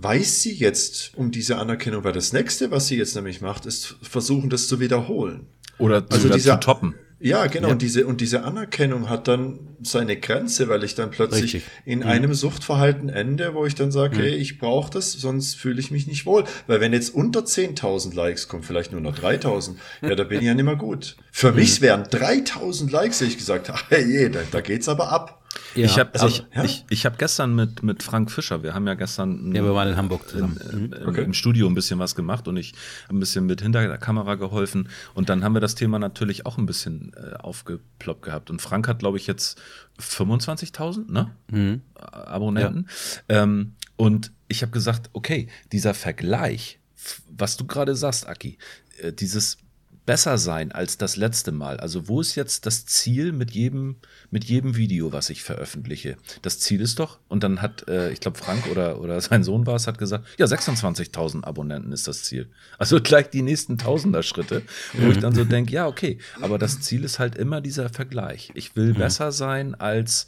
[0.00, 3.96] weiß sie jetzt um diese Anerkennung, weil das nächste, was sie jetzt nämlich macht, ist
[4.02, 5.46] versuchen, das zu wiederholen.
[5.78, 6.94] Oder also dieser, zu toppen.
[7.20, 7.68] Ja, genau.
[7.68, 7.72] Ja.
[7.72, 11.64] Und diese, und diese Anerkennung hat dann seine Grenze, weil ich dann plötzlich Richtig.
[11.84, 12.06] in mhm.
[12.06, 14.20] einem Suchtverhalten ende, wo ich dann sage, mhm.
[14.20, 16.44] hey, ich brauche das, sonst fühle ich mich nicht wohl.
[16.68, 20.46] Weil wenn jetzt unter 10.000 Likes kommt, vielleicht nur noch 3.000, ja, da bin ich
[20.46, 21.16] ja nicht mehr gut.
[21.32, 21.56] Für mhm.
[21.56, 25.37] mich wären 3.000 Likes, hätte ich gesagt, hey, da, da geht's aber ab.
[25.74, 26.64] Ja, ich habe also, ja?
[26.64, 29.88] ich, ich hab gestern mit, mit Frank Fischer, wir haben ja gestern ja, wir waren
[29.88, 30.58] in Hamburg zusammen.
[30.72, 31.22] In, in, okay.
[31.22, 32.74] im Studio ein bisschen was gemacht und ich
[33.08, 34.88] ein bisschen mit hinter der Kamera geholfen.
[35.14, 38.50] Und dann haben wir das Thema natürlich auch ein bisschen äh, aufgeploppt gehabt.
[38.50, 39.60] Und Frank hat, glaube ich, jetzt
[40.00, 41.30] 25.000 ne?
[41.50, 41.82] Mhm.
[41.94, 42.88] Abonnenten.
[43.30, 43.42] Ja.
[43.42, 46.80] Ähm, und ich habe gesagt, okay, dieser Vergleich,
[47.30, 48.58] was du gerade sagst, Aki,
[49.00, 49.58] äh, dieses
[50.08, 51.78] besser sein als das letzte Mal.
[51.80, 53.96] Also wo ist jetzt das Ziel mit jedem,
[54.30, 56.16] mit jedem Video, was ich veröffentliche?
[56.40, 59.66] Das Ziel ist doch, und dann hat, äh, ich glaube, Frank oder, oder sein Sohn
[59.66, 62.48] war es, hat gesagt, ja, 26.000 Abonnenten ist das Ziel.
[62.78, 64.62] Also gleich die nächsten Tausender-Schritte,
[64.94, 65.10] wo mhm.
[65.10, 68.50] ich dann so denke, ja, okay, aber das Ziel ist halt immer dieser Vergleich.
[68.54, 68.98] Ich will mhm.
[68.98, 70.26] besser sein als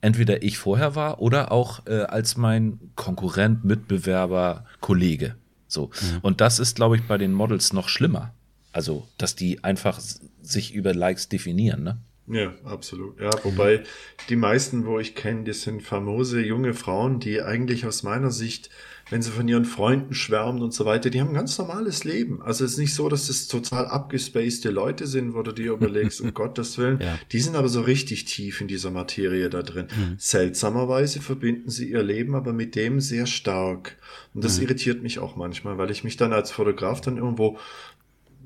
[0.00, 5.36] entweder ich vorher war oder auch äh, als mein Konkurrent, Mitbewerber, Kollege.
[5.68, 5.90] So.
[6.00, 6.18] Mhm.
[6.22, 8.34] Und das ist, glaube ich, bei den Models noch schlimmer.
[8.72, 10.00] Also, dass die einfach
[10.42, 11.98] sich über Likes definieren, ne?
[12.28, 13.20] Ja, absolut.
[13.20, 13.82] Ja, wobei
[14.28, 18.70] die meisten, wo ich kenne, die sind famose junge Frauen, die eigentlich aus meiner Sicht,
[19.10, 22.40] wenn sie von ihren Freunden schwärmen und so weiter, die haben ein ganz normales Leben.
[22.40, 26.20] Also es ist nicht so, dass das total abgespacede Leute sind, wo du dir überlegst,
[26.20, 27.00] um Gottes Willen.
[27.00, 27.18] Ja.
[27.32, 29.88] Die sind aber so richtig tief in dieser Materie da drin.
[29.94, 30.14] Mhm.
[30.16, 33.98] Seltsamerweise verbinden sie ihr Leben aber mit dem sehr stark.
[34.32, 34.64] Und das mhm.
[34.64, 37.58] irritiert mich auch manchmal, weil ich mich dann als Fotograf dann irgendwo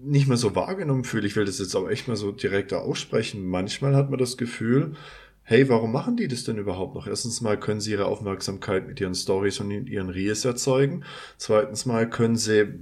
[0.02, 1.26] nicht mehr so wahrgenommen fühle.
[1.26, 3.46] Ich will das jetzt aber echt mal so direkter aussprechen.
[3.46, 4.94] Manchmal hat man das Gefühl,
[5.42, 7.06] hey, warum machen die das denn überhaupt noch?
[7.06, 11.04] Erstens mal können sie ihre Aufmerksamkeit mit ihren Stories und ihren Reels erzeugen.
[11.38, 12.74] Zweitens mal können sie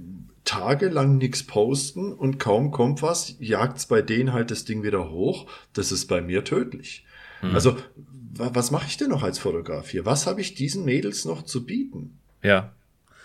[0.45, 5.47] tagelang nichts posten und kaum kommt was, jagt's bei denen halt das Ding wieder hoch.
[5.73, 7.05] Das ist bei mir tödlich.
[7.41, 7.53] Mhm.
[7.53, 7.77] Also,
[8.37, 10.05] was mache ich denn noch als Fotograf hier?
[10.05, 12.17] Was habe ich diesen Mädels noch zu bieten?
[12.41, 12.73] Ja.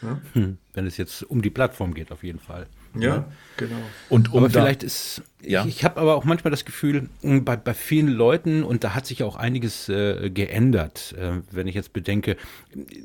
[0.03, 0.21] ja?
[0.35, 0.59] Hm.
[0.73, 2.69] Wenn es jetzt um die Plattform geht, auf jeden Fall.
[2.95, 3.25] Ja, ja,
[3.57, 3.77] genau.
[4.09, 5.65] Und um aber vielleicht ist, ja.
[5.65, 9.07] ich, ich habe aber auch manchmal das Gefühl, bei, bei vielen Leuten, und da hat
[9.07, 12.37] sich auch einiges äh, geändert, äh, wenn ich jetzt bedenke,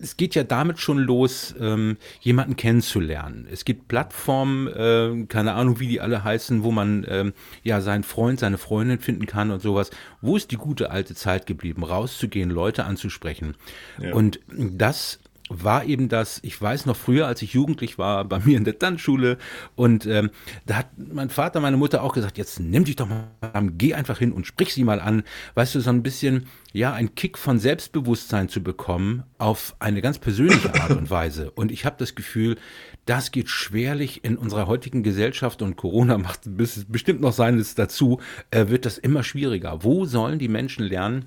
[0.01, 3.47] es geht ja damit schon los, ähm, jemanden kennenzulernen.
[3.51, 8.03] Es gibt Plattformen, äh, keine Ahnung, wie die alle heißen, wo man ähm, ja seinen
[8.03, 9.91] Freund, seine Freundin finden kann und sowas.
[10.21, 13.55] Wo ist die gute alte Zeit geblieben, rauszugehen, Leute anzusprechen?
[13.99, 14.13] Ja.
[14.13, 18.57] Und das war eben das, ich weiß noch früher, als ich jugendlich war, bei mir
[18.57, 19.37] in der Tanzschule.
[19.75, 20.31] Und ähm,
[20.65, 23.93] da hat mein Vater, meine Mutter auch gesagt, jetzt nimm dich doch mal an, geh
[23.93, 27.37] einfach hin und sprich sie mal an, weißt du, so ein bisschen, ja, ein Kick
[27.37, 31.51] von Selbstbewusstsein zu bekommen auf eine ganz persönliche Art und Weise.
[31.51, 32.57] Und ich habe das Gefühl,
[33.05, 38.67] das geht schwerlich in unserer heutigen Gesellschaft und Corona macht bestimmt noch seines dazu, äh,
[38.69, 39.83] wird das immer schwieriger.
[39.83, 41.25] Wo sollen die Menschen lernen,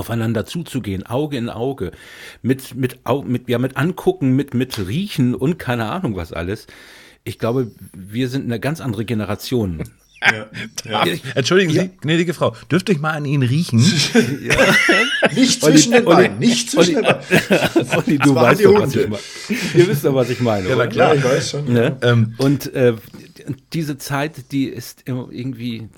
[0.00, 1.92] aufeinander zuzugehen, Auge in Auge,
[2.42, 6.66] mit, mit, mit, ja, mit angucken, mit, mit riechen und keine Ahnung was alles.
[7.24, 9.84] Ich glaube, wir sind eine ganz andere Generation.
[10.22, 11.14] Ja, ja.
[11.34, 11.88] Entschuldigen Sie, ja.
[12.02, 13.78] gnädige Frau, dürfte ich mal an Ihnen riechen?
[15.34, 17.88] nicht zwischen den Beinen, nicht zwischen den Beinen.
[17.96, 19.22] Olli, du weißt doch, was ich meine.
[19.74, 20.68] Ihr wisst doch, was ich meine.
[20.68, 21.72] Ja, na klar, ich weiß schon.
[21.72, 21.96] Ne?
[22.02, 22.96] Ähm, und äh,
[23.72, 25.88] diese Zeit, die ist irgendwie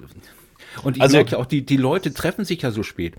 [0.83, 3.15] und ich also, merke auch, die, die Leute treffen sich ja so spät.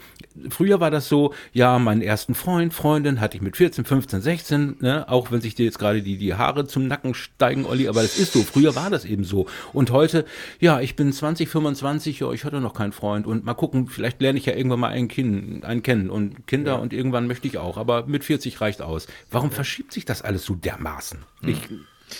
[0.49, 4.77] Früher war das so, ja, meinen ersten Freund, Freundin hatte ich mit 14, 15, 16,
[4.79, 5.09] ne?
[5.09, 8.17] auch wenn sich dir jetzt gerade die, die Haare zum Nacken steigen, Olli, aber das
[8.17, 8.43] ist so.
[8.43, 9.47] Früher war das eben so.
[9.73, 10.25] Und heute,
[10.59, 14.21] ja, ich bin 20, 25, ja, ich hatte noch keinen Freund und mal gucken, vielleicht
[14.21, 16.77] lerne ich ja irgendwann mal einen, kind, einen kennen und Kinder ja.
[16.79, 19.07] und irgendwann möchte ich auch, aber mit 40 reicht aus.
[19.29, 19.55] Warum ja.
[19.55, 21.19] verschiebt sich das alles so dermaßen?
[21.41, 21.49] Hm.
[21.49, 21.59] Ich,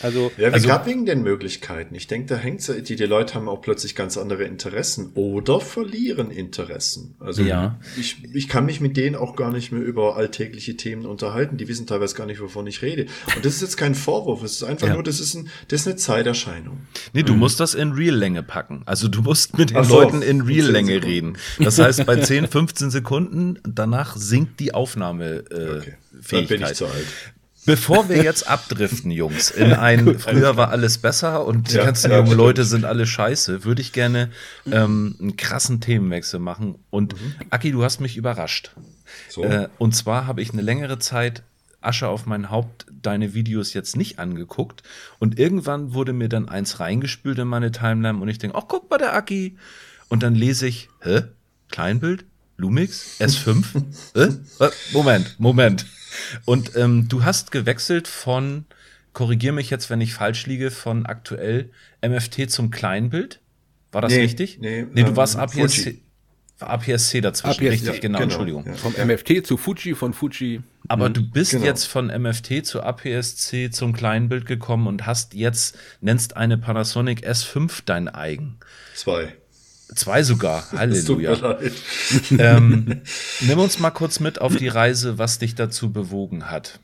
[0.02, 1.96] also, ja, also, gerade wegen den Möglichkeiten.
[1.96, 6.32] Ich denke, da hängt die, die Leute haben auch plötzlich ganz andere Interessen oder verlieren
[6.32, 7.16] Interessen.
[7.20, 7.80] Also ja.
[7.98, 11.58] ich, ich kann mich mit denen auch gar nicht mehr über alltägliche Themen unterhalten.
[11.58, 13.08] Die wissen teilweise gar nicht, wovon ich rede.
[13.36, 14.44] Und das ist jetzt kein Vorwurf.
[14.44, 14.94] Es ist einfach ja.
[14.94, 16.82] nur, das ist, ein, das ist eine Zeiterscheinung.
[17.14, 17.40] Nee, du mhm.
[17.40, 18.84] musst das in Real-Länge packen.
[18.86, 21.38] Also du musst mit den so, Leuten in Real-Länge reden.
[21.60, 25.44] Das heißt, bei 10, 15 Sekunden, danach sinkt die Aufnahme.
[25.52, 25.94] Äh, okay.
[26.22, 26.52] Fähigkeit.
[26.52, 27.08] Dann bin ich zu alt.
[27.66, 32.12] Bevor wir jetzt abdriften, Jungs, in ein früher war alles besser und die ja, ganzen
[32.12, 34.32] ja, jungen Leute sind alle scheiße, würde ich gerne
[34.70, 36.76] ähm, einen krassen Themenwechsel machen.
[36.90, 37.36] Und mhm.
[37.50, 38.72] Aki, du hast mich überrascht.
[39.30, 39.44] So.
[39.44, 41.44] Äh, und zwar habe ich eine längere Zeit
[41.84, 44.84] Asche auf mein Haupt deine Videos jetzt nicht angeguckt.
[45.20, 48.90] Und irgendwann wurde mir dann eins reingespült in meine Timeline und ich denke, ach, guck
[48.90, 49.58] mal, der Aki.
[50.10, 51.24] Und dann lese ich, hä?
[51.70, 52.26] Kleinbild?
[52.56, 53.84] Lumix S5?
[54.16, 54.70] äh?
[54.92, 55.86] Moment, Moment.
[56.46, 58.66] Und ähm, du hast gewechselt von,
[59.14, 61.70] korrigier mich jetzt, wenn ich falsch liege, von aktuell
[62.06, 63.40] MFT zum Kleinbild.
[63.92, 64.60] War das Nee, richtig?
[64.60, 66.02] nee, nee du ähm, warst APS-C Fuji.
[66.60, 68.66] APS-C dazwischen, APS, richtig, ja, genau, genau, Entschuldigung.
[68.66, 68.74] ja.
[68.74, 70.62] Vom MFT zu Fuji, von Fuji.
[70.88, 71.66] Aber du bist Genau.
[71.66, 77.82] jetzt von MFT zu APS-C zum Kleinbild gekommen und hast jetzt, nennst eine Panasonic S5
[77.86, 78.58] dein eigen.
[78.96, 79.36] Zwei.
[79.96, 81.60] Zwei sogar, Halleluja.
[82.38, 83.02] ähm,
[83.42, 86.80] nimm uns mal kurz mit auf die Reise, was dich dazu bewogen hat.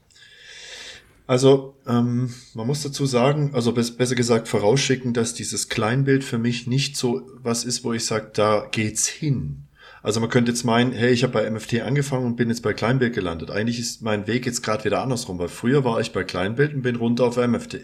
[1.28, 6.40] Also, ähm, man muss dazu sagen, also bes- besser gesagt vorausschicken, dass dieses Kleinbild für
[6.40, 9.64] mich nicht so was ist, wo ich sage, da geht's hin.
[10.02, 12.74] Also man könnte jetzt meinen, hey, ich habe bei MFT angefangen und bin jetzt bei
[12.74, 13.52] Kleinbild gelandet.
[13.52, 16.82] Eigentlich ist mein Weg jetzt gerade wieder andersrum, weil früher war ich bei Kleinbild und
[16.84, 17.80] bin runter auf MFT.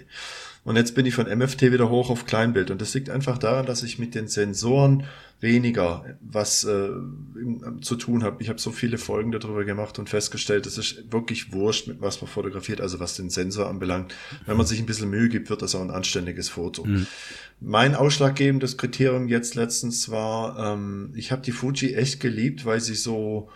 [0.66, 2.72] Und jetzt bin ich von MFT wieder hoch auf Kleinbild.
[2.72, 5.04] Und das liegt einfach daran, dass ich mit den Sensoren
[5.40, 8.42] weniger was äh, im- zu tun habe.
[8.42, 12.20] Ich habe so viele Folgen darüber gemacht und festgestellt, es ist wirklich wurscht, mit was
[12.20, 14.16] man fotografiert, also was den Sensor anbelangt.
[14.48, 16.84] Wenn man sich ein bisschen Mühe gibt, wird das auch ein anständiges Foto.
[17.62, 22.96] Mein ausschlaggebendes Kriterium jetzt letztens war, ähm, ich habe die Fuji echt geliebt, weil sie
[22.96, 23.50] so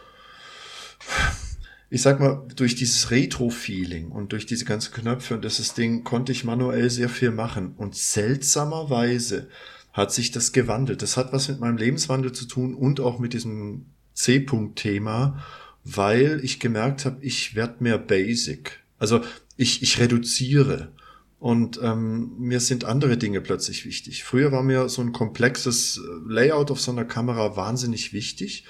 [1.90, 6.32] ich sag mal, durch dieses Retro-Feeling und durch diese ganzen Knöpfe und dieses Ding konnte
[6.32, 7.74] ich manuell sehr viel machen.
[7.78, 9.48] Und seltsamerweise
[9.92, 11.02] hat sich das gewandelt.
[11.02, 15.44] Das hat was mit meinem Lebenswandel zu tun und auch mit diesem C-Punkt-Thema,
[15.84, 18.84] weil ich gemerkt habe, ich werde mehr basic.
[19.00, 19.22] Also
[19.58, 20.92] ich, ich reduziere.
[21.40, 24.26] Und ähm, mir sind andere Dinge plötzlich wichtig.
[24.26, 28.66] Früher war mir so ein komplexes äh, Layout auf so einer Kamera wahnsinnig wichtig.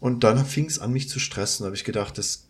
[0.00, 1.62] Und dann fing es an, mich zu stressen.
[1.62, 2.49] Da habe ich gedacht, das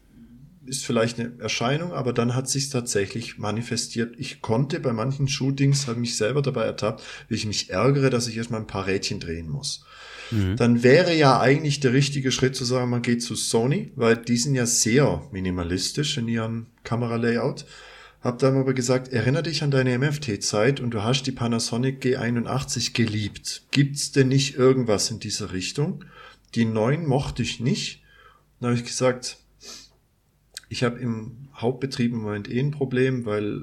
[0.70, 4.14] ist vielleicht eine Erscheinung, aber dann hat sich tatsächlich manifestiert.
[4.18, 8.28] Ich konnte bei manchen Shootings, habe mich selber dabei ertappt, wie ich mich ärgere, dass
[8.28, 9.84] ich erstmal ein paar Rädchen drehen muss.
[10.56, 14.36] Dann wäre ja eigentlich der richtige Schritt zu sagen, man geht zu Sony, weil die
[14.36, 17.64] sind ja sehr minimalistisch in ihrem Kameralayout.
[18.20, 22.92] Hab dann aber gesagt, erinnere dich an deine MFT-Zeit und du hast die Panasonic G81
[22.92, 23.62] geliebt.
[23.72, 26.04] Gibt's denn nicht irgendwas in dieser Richtung?
[26.54, 28.02] Die neuen mochte ich nicht.
[28.60, 29.38] Dann habe ich gesagt,
[30.70, 33.60] ich habe im Hauptbetrieb im Moment eh ein Problem, weil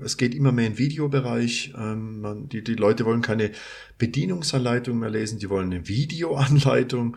[0.00, 1.72] es geht immer mehr in den Videobereich.
[1.78, 3.52] Ähm, man, die, die Leute wollen keine
[3.96, 7.16] Bedienungsanleitung mehr lesen, die wollen eine Videoanleitung.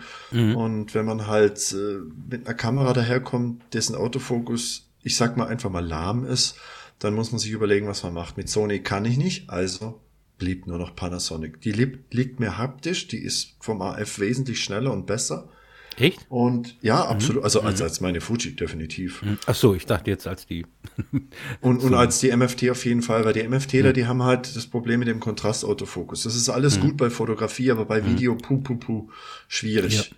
[0.56, 5.71] Und wenn man halt äh, mit einer Kamera daherkommt, dessen Autofokus, ich sag mal einfach
[5.71, 6.56] mal lahm ist,
[6.99, 8.38] dann muss man sich überlegen, was man macht.
[8.38, 9.99] Mit Sony kann ich nicht, also
[10.38, 11.62] blieb nur noch Panasonic.
[11.62, 15.49] Die liegt, liegt mir haptisch, die ist vom AF wesentlich schneller und besser.
[15.97, 16.25] Echt?
[16.30, 17.43] Und ja, absolut.
[17.43, 19.23] Also als, als meine Fuji, definitiv.
[19.45, 20.65] Ach so, ich dachte jetzt als die.
[21.62, 24.67] Und, und als die MFT auf jeden Fall, weil die MFTler, die haben halt das
[24.67, 26.23] Problem mit dem Kontrastautofokus.
[26.23, 29.10] Das ist alles gut bei Fotografie, aber bei Video, puh, puh, puh,
[29.47, 30.13] schwierig.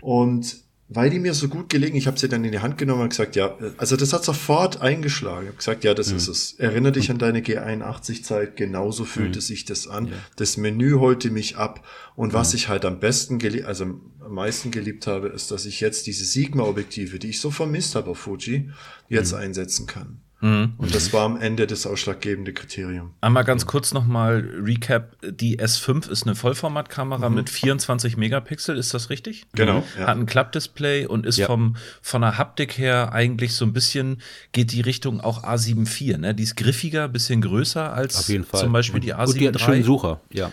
[0.00, 3.02] Und weil die mir so gut gelegen, ich habe sie dann in die Hand genommen
[3.02, 5.44] und gesagt, ja, also das hat sofort eingeschlagen.
[5.44, 6.52] Ich habe gesagt, ja, das ist es.
[6.54, 10.12] Erinnere dich an deine G81-Zeit, genauso fühlte sich das an.
[10.36, 11.86] Das Menü holte mich ab.
[12.16, 16.06] Und was ich halt am besten, also am meisten geliebt habe, ist, dass ich jetzt
[16.06, 18.70] diese Sigma-Objektive, die ich so vermisst habe auf Fuji,
[19.08, 20.23] jetzt einsetzen kann.
[20.44, 23.12] Und das war am Ende das ausschlaggebende Kriterium.
[23.22, 25.16] Einmal ganz kurz nochmal Recap.
[25.22, 29.46] Die S5 ist eine Vollformatkamera mit 24 Megapixel, ist das richtig?
[29.54, 29.84] Genau, Mhm.
[29.98, 30.06] ja.
[30.08, 31.46] Hat ein Klappdisplay und ist Ja.
[31.46, 34.20] vom, von der Haptik her eigentlich so ein bisschen,
[34.52, 36.34] geht die Richtung auch A7 IV, ne?
[36.34, 39.82] Die ist griffiger, bisschen größer als zum Beispiel die Und die hat einen A7 schönen.
[39.84, 40.52] Sucher, ja.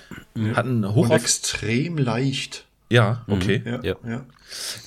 [0.54, 1.22] Hat einen Und Hochauf...
[1.22, 2.66] extrem leicht.
[2.92, 3.62] Ja, okay.
[3.66, 3.96] Ja, Ja.
[4.06, 4.26] ja.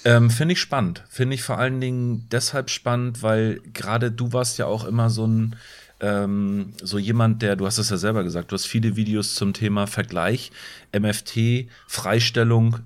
[0.05, 1.03] Ähm, Finde ich spannend.
[1.09, 5.27] Finde ich vor allen Dingen deshalb spannend, weil gerade du warst ja auch immer so
[5.27, 5.57] ein
[6.01, 9.55] ähm, so jemand, der, du hast es ja selber gesagt, du hast viele Videos zum
[9.55, 10.51] Thema Vergleich,
[10.93, 12.81] MFT, Freistellung,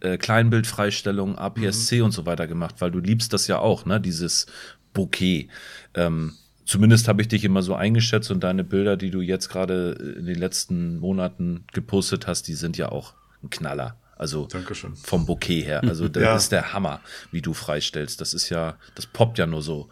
[0.00, 4.46] äh, Kleinbildfreistellung, APS-C und so weiter gemacht, weil du liebst das ja auch, ne, dieses
[4.94, 5.48] Bouquet.
[5.94, 6.32] Ähm,
[6.64, 10.26] zumindest habe ich dich immer so eingeschätzt und deine Bilder, die du jetzt gerade in
[10.26, 13.96] den letzten Monaten gepostet hast, die sind ja auch ein Knaller.
[14.22, 14.94] Also Dankeschön.
[14.94, 15.82] vom Bouquet her.
[15.82, 16.36] Also das Ja.
[16.36, 17.00] ist der Hammer,
[17.32, 18.20] wie du freistellst.
[18.20, 19.88] Das ist ja, das poppt ja nur so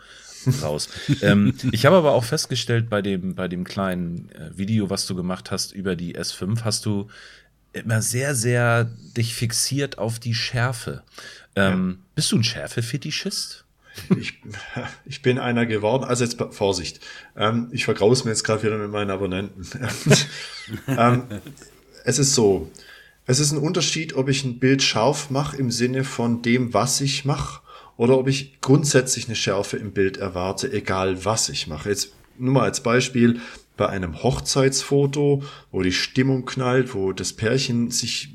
[0.63, 0.89] raus.
[1.23, 5.17] ähm, ich habe aber auch festgestellt bei dem, bei dem kleinen äh, Video, was du
[5.17, 7.09] gemacht hast über die S5, hast du
[7.73, 8.85] immer sehr, sehr
[9.17, 11.03] dich fixiert auf die Schärfe.
[11.57, 13.65] Ähm, Bist du ein Schärfe-Fetischist?
[14.17, 14.41] Ich,
[15.05, 16.05] ich bin einer geworden.
[16.05, 17.01] Also jetzt Vorsicht.
[17.37, 19.67] Ähm, ich vergraus mir jetzt gerade wieder mit meinen Abonnenten.
[20.87, 21.25] ähm,
[22.05, 22.71] es ist so.
[23.31, 27.01] Es ist ein Unterschied, ob ich ein Bild scharf mache im Sinne von dem, was
[27.01, 27.61] ich mache,
[27.97, 31.91] oder ob ich grundsätzlich eine Schärfe im Bild erwarte, egal was ich mache.
[31.91, 33.39] Jetzt nur mal als Beispiel
[33.77, 38.35] bei einem Hochzeitsfoto, wo die Stimmung knallt, wo das Pärchen sich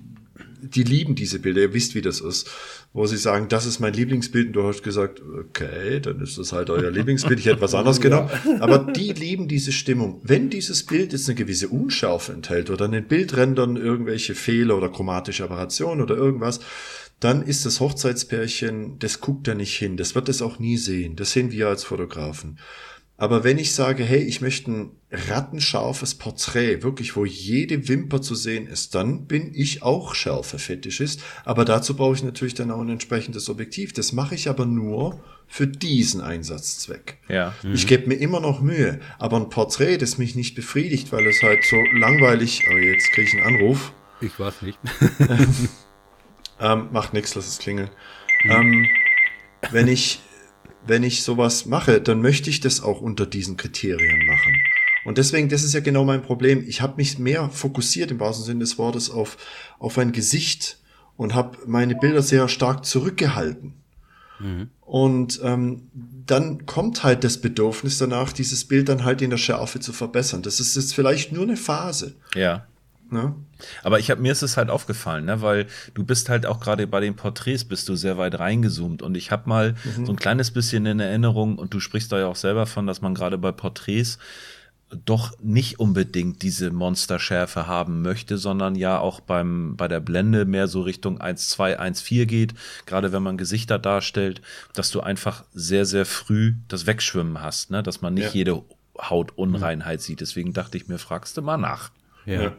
[0.61, 2.49] die lieben diese Bilder, ihr wisst, wie das ist,
[2.95, 6.53] wo sie sagen, das ist mein Lieblingsbild und du hast gesagt, okay, dann ist das
[6.53, 8.29] halt euer Lieblingsbild, ich hätte was anderes genommen.
[8.61, 10.21] Aber die lieben diese Stimmung.
[10.23, 14.87] Wenn dieses Bild jetzt eine gewisse Unschärfe enthält oder in den Bildrändern irgendwelche Fehler oder
[14.87, 16.61] chromatische Aberrationen oder irgendwas,
[17.19, 21.17] dann ist das Hochzeitspärchen, das guckt da nicht hin, das wird es auch nie sehen.
[21.17, 22.59] Das sehen wir als Fotografen.
[23.18, 28.36] Aber wenn ich sage, hey, ich möchte ein rattenscharfes Porträt, wirklich, wo jede Wimper zu
[28.36, 31.22] sehen ist, dann bin ich auch Schärfe-Fetischist.
[31.45, 33.93] Aber dazu brauche ich natürlich dann auch ein entsprechendes Objektiv.
[33.93, 37.20] Das mache ich aber nur für diesen Einsatzzweck.
[37.30, 37.53] Ja.
[37.63, 37.74] Mhm.
[37.74, 38.99] Ich gebe mir immer noch Mühe.
[39.18, 43.28] Aber ein Porträt, das mich nicht befriedigt, weil es halt so langweilig, oh, jetzt kriege
[43.28, 43.93] ich einen Anruf.
[44.20, 44.80] Ich weiß nicht.
[46.59, 47.89] ähm, macht nichts, lass es klingeln.
[48.43, 48.51] Mhm.
[48.51, 48.88] Ähm,
[49.72, 50.22] wenn ich
[50.88, 54.53] wenn ich sowas mache, dann möchte ich das auch unter diesen Kriterien machen.
[55.05, 56.63] Und deswegen, das ist ja genau mein Problem.
[56.67, 59.38] Ich habe mich mehr fokussiert im wahrsten Sinne des Wortes auf,
[59.77, 60.79] auf ein Gesicht
[61.15, 63.73] und habe meine Bilder sehr stark zurückgehalten.
[64.39, 64.69] Mhm.
[64.81, 69.79] Und ähm, dann kommt halt das Bedürfnis danach, dieses Bild dann halt in der Schärfe
[69.79, 70.41] zu verbessern.
[70.41, 72.15] Das ist jetzt vielleicht nur eine Phase.
[72.33, 72.65] Ja.
[73.16, 73.36] Ne?
[73.84, 76.88] Aber ich habe mir ist es halt aufgefallen, ne, weil du bist halt auch gerade
[76.88, 80.05] bei den Porträts bist du sehr weit reingezoomt und ich habe mal mhm.
[80.05, 83.01] so ein kleines bisschen in Erinnerung und du sprichst da ja auch selber von, dass
[83.01, 84.20] man gerade bei Porträts
[85.03, 90.68] doch nicht unbedingt diese Monsterschärfe haben möchte, sondern ja auch beim, bei der Blende mehr
[90.68, 92.53] so Richtung 1,2, 1,4 geht,
[92.86, 94.41] gerade wenn man Gesichter darstellt,
[94.74, 97.82] dass du einfach sehr, sehr früh das Wegschwimmen hast, ne?
[97.82, 98.34] dass man nicht ja.
[98.34, 98.63] jede
[98.99, 100.22] Hautunreinheit sieht.
[100.22, 101.91] Deswegen dachte ich mir, fragst du mal nach.
[102.26, 102.43] Ja.
[102.43, 102.53] ja.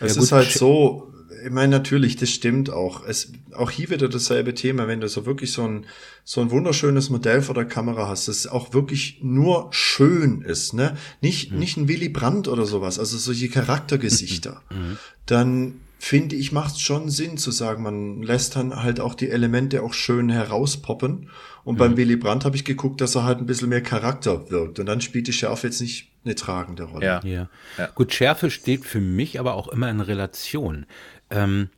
[0.00, 1.12] Es ja, ist halt so,
[1.44, 3.04] ich meine, natürlich, das stimmt auch.
[3.06, 5.86] Es, auch hier wieder dasselbe Thema, wenn du so wirklich so ein,
[6.24, 10.96] so ein wunderschönes Modell vor der Kamera hast, das auch wirklich nur schön ist, ne?
[11.20, 11.58] Nicht, mhm.
[11.58, 14.62] nicht ein Willy Brandt oder sowas, also solche Charaktergesichter.
[14.70, 14.98] Mhm.
[15.26, 19.30] Dann finde ich, macht es schon Sinn zu sagen, man lässt dann halt auch die
[19.30, 21.28] Elemente auch schön herauspoppen.
[21.64, 21.78] Und mhm.
[21.78, 24.78] beim Willy Brandt habe ich geguckt, dass er halt ein bisschen mehr Charakter wirkt.
[24.78, 27.06] Und dann spielt die Schärfe jetzt nicht eine tragende Rolle.
[27.06, 27.20] Ja.
[27.24, 27.48] ja.
[27.78, 27.86] ja.
[27.94, 30.86] Gut, Schärfe steht für mich aber auch immer in Relation.
[31.30, 31.68] Ähm,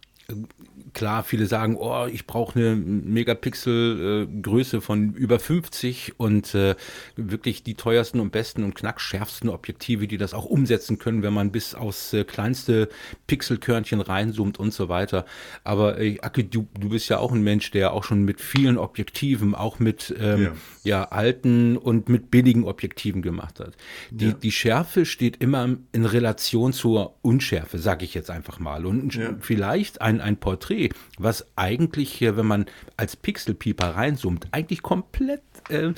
[0.95, 6.77] klar, viele sagen, oh, ich brauche eine Megapixel-Größe äh, von über 50 und äh,
[7.17, 11.51] wirklich die teuersten und besten und knackschärfsten Objektive, die das auch umsetzen können, wenn man
[11.51, 12.89] bis aufs äh, kleinste
[13.27, 15.27] Pixelkörnchen reinzoomt und so weiter.
[15.65, 18.79] Aber äh, Aki, du, du bist ja auch ein Mensch, der auch schon mit vielen
[18.79, 20.53] Objektiven, auch mit ähm, ja.
[20.85, 21.05] ja.
[21.07, 23.77] alten und mit billigen Objektiven gemacht hat.
[24.11, 24.33] Die, ja.
[24.33, 28.87] die Schärfe steht immer in Relation zur Unschärfe, sage ich jetzt einfach mal.
[28.87, 29.35] Und ja.
[29.41, 30.84] vielleicht ein, ein Porträt
[31.19, 32.67] was eigentlich hier, wenn man
[32.97, 35.93] als Pixelpieper reinzoomt, eigentlich komplett äh,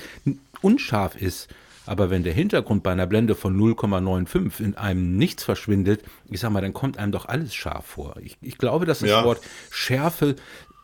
[0.60, 1.48] unscharf ist.
[1.86, 6.50] Aber wenn der Hintergrund bei einer Blende von 0,95 in einem nichts verschwindet, ich sag
[6.50, 8.16] mal, dann kommt einem doch alles scharf vor.
[8.20, 9.24] Ich, ich glaube, dass das ja.
[9.24, 10.34] Wort Schärfe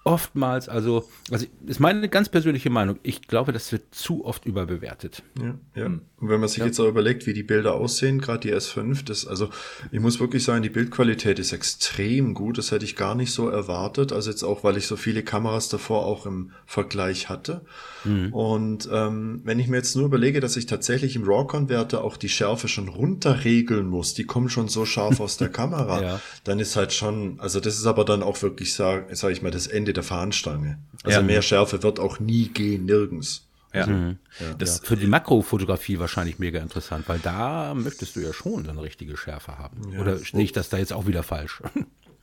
[0.05, 5.23] oftmals, also, also ist meine ganz persönliche Meinung, ich glaube, das wird zu oft überbewertet.
[5.41, 5.87] Ja, ja.
[5.87, 6.67] Und wenn man sich ja.
[6.67, 9.51] jetzt auch überlegt, wie die Bilder aussehen, gerade die S5, das, also
[9.91, 13.49] ich muss wirklich sagen, die Bildqualität ist extrem gut, das hätte ich gar nicht so
[13.49, 17.63] erwartet, also jetzt auch, weil ich so viele Kameras davor auch im Vergleich hatte.
[18.05, 18.33] Mhm.
[18.33, 22.29] Und ähm, wenn ich mir jetzt nur überlege, dass ich tatsächlich im RAW-Converter auch die
[22.29, 26.21] Schärfe schon runterregeln muss, die kommen schon so scharf aus der Kamera, ja.
[26.45, 29.51] dann ist halt schon, also das ist aber dann auch wirklich, sage sag ich mal,
[29.51, 30.79] das Ende der Fahnenstange.
[31.05, 31.25] Also ja.
[31.25, 33.47] mehr Schärfe wird auch nie gehen, nirgends.
[33.75, 33.87] Ja.
[33.87, 34.19] Mhm.
[34.39, 34.55] ja.
[34.55, 34.85] Das ja.
[34.85, 39.59] für die Makrofotografie wahrscheinlich mega interessant, weil da möchtest du ja schon eine richtige Schärfe
[39.59, 39.99] haben.
[39.99, 41.63] Oder sehe ich das da jetzt auch wieder falsch?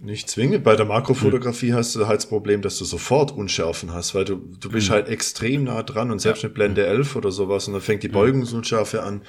[0.01, 0.63] Nicht zwingend.
[0.63, 1.75] Bei der Makrofotografie hm.
[1.75, 4.93] hast du halt das Problem, dass du sofort Unschärfen hast, weil du, du bist hm.
[4.93, 6.47] halt extrem nah dran und selbst ja.
[6.47, 8.13] mit Blende 11 oder sowas und dann fängt die hm.
[8.13, 9.23] Beugungsunschärfe an,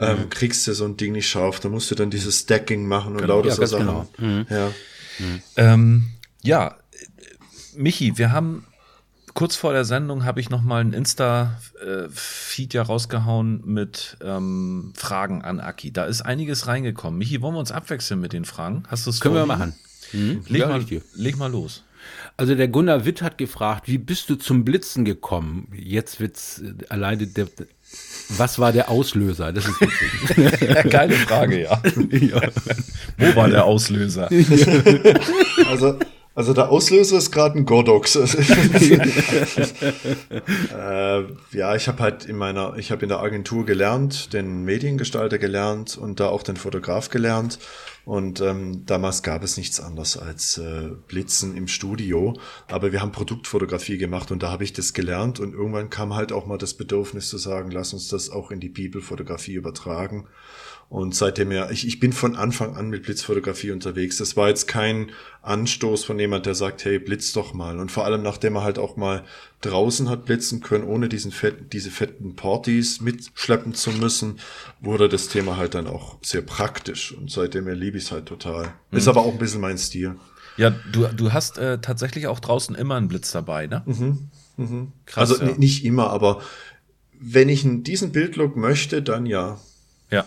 [0.00, 0.30] ähm, hm.
[0.30, 3.20] kriegst du so ein Ding nicht scharf, da musst du dann dieses Stacking machen und
[3.20, 3.36] genau.
[3.36, 3.86] lauter ja, so Sachen.
[3.86, 4.08] Genau.
[4.18, 4.46] Mhm.
[4.50, 4.72] Ja.
[5.20, 5.42] Mhm.
[5.56, 6.06] Ähm,
[6.42, 6.76] ja,
[7.78, 8.64] Michi, wir haben
[9.34, 15.42] kurz vor der Sendung habe ich noch mal ein Insta-Feed ja rausgehauen mit ähm, Fragen
[15.42, 15.92] an Aki.
[15.92, 17.18] Da ist einiges reingekommen.
[17.18, 18.82] Michi, wollen wir uns abwechseln mit den Fragen?
[18.88, 19.74] Hast du es Können wir machen.
[20.12, 20.42] Mhm.
[20.48, 21.84] Leg, ja, mal, leg mal los.
[22.36, 25.68] Also der Gunnar Witt hat gefragt, wie bist du zum Blitzen gekommen?
[25.72, 27.46] Jetzt wird's äh, alleine der,
[28.30, 29.52] was war der Auslöser?
[29.52, 30.90] Das ist witzig.
[30.90, 31.80] Geile Frage, ja.
[32.10, 32.42] ja.
[33.18, 34.28] Wo war der Auslöser?
[35.70, 35.98] also
[36.38, 38.14] also der Auslöser ist gerade ein Godox.
[38.14, 38.28] äh,
[41.50, 45.98] ja, ich habe halt in meiner, ich habe in der Agentur gelernt, den Mediengestalter gelernt
[45.98, 47.58] und da auch den Fotograf gelernt.
[48.04, 52.38] Und ähm, damals gab es nichts anderes als äh, Blitzen im Studio.
[52.68, 55.40] Aber wir haben Produktfotografie gemacht und da habe ich das gelernt.
[55.40, 58.60] Und irgendwann kam halt auch mal das Bedürfnis zu sagen, lass uns das auch in
[58.60, 60.28] die People-Fotografie übertragen.
[60.88, 64.16] Und seitdem ja, ich, ich bin von Anfang an mit Blitzfotografie unterwegs.
[64.16, 65.10] Das war jetzt kein
[65.42, 67.78] Anstoß von jemand, der sagt, hey, blitz doch mal.
[67.78, 69.24] Und vor allem, nachdem er halt auch mal
[69.60, 74.38] draußen hat blitzen können, ohne diesen fetten, diese fetten Partys mitschleppen zu müssen,
[74.80, 77.12] wurde das Thema halt dann auch sehr praktisch.
[77.12, 78.72] Und seitdem liebe ich es halt total.
[78.90, 78.98] Mhm.
[78.98, 80.16] Ist aber auch ein bisschen mein Stil.
[80.56, 83.82] Ja, du, du hast äh, tatsächlich auch draußen immer einen Blitz dabei, ne?
[83.84, 84.28] Mhm.
[84.56, 84.92] Mhm.
[85.04, 85.56] Krass, also ja.
[85.56, 86.40] nicht immer, aber
[87.20, 89.60] wenn ich diesen Bildlook möchte, dann ja.
[90.10, 90.24] Ja.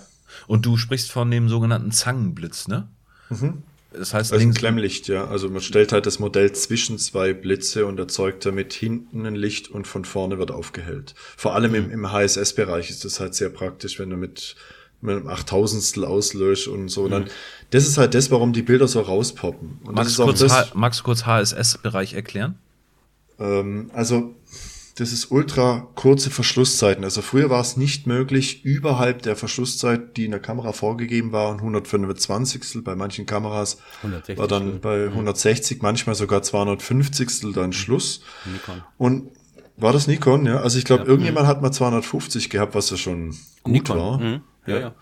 [0.48, 2.88] Und du sprichst von dem sogenannten Zangenblitz, ne?
[3.30, 3.64] Mhm.
[3.94, 5.28] Das heißt, also ein Klemmlicht, ja.
[5.28, 9.70] Also man stellt halt das Modell zwischen zwei Blitze und erzeugt damit hinten ein Licht
[9.70, 11.14] und von vorne wird aufgehellt.
[11.18, 11.78] Vor allem mhm.
[11.78, 14.56] im, im HSS-Bereich ist das halt sehr praktisch, wenn du mit,
[15.02, 17.08] mit einem Achttausendstel auslöscht und so.
[17.08, 17.12] Mhm.
[17.12, 17.26] Dann,
[17.72, 19.80] das ist halt das, warum die Bilder so rauspoppen.
[19.84, 22.58] Und magst, du kurz, magst du kurz HSS-Bereich erklären?
[23.40, 24.34] Ähm, also
[24.96, 27.04] das ist ultra kurze Verschlusszeiten.
[27.04, 31.50] Also früher war es nicht möglich, überhalb der Verschlusszeit, die in der Kamera vorgegeben war,
[31.50, 32.84] und 125.
[32.84, 34.38] bei manchen Kameras 160.
[34.38, 37.54] war dann bei 160, manchmal sogar 250.
[37.54, 38.22] dann Schluss.
[38.46, 38.84] Nikon.
[38.98, 39.32] Und
[39.78, 40.58] war das Nikon, ja?
[40.58, 41.10] Also ich glaube, ja.
[41.10, 43.98] irgendjemand hat mal 250 gehabt, was ja schon gut Nikon.
[43.98, 44.20] war.
[44.20, 44.42] Mhm.
[44.68, 44.80] Ja, ja.
[44.80, 44.96] ja.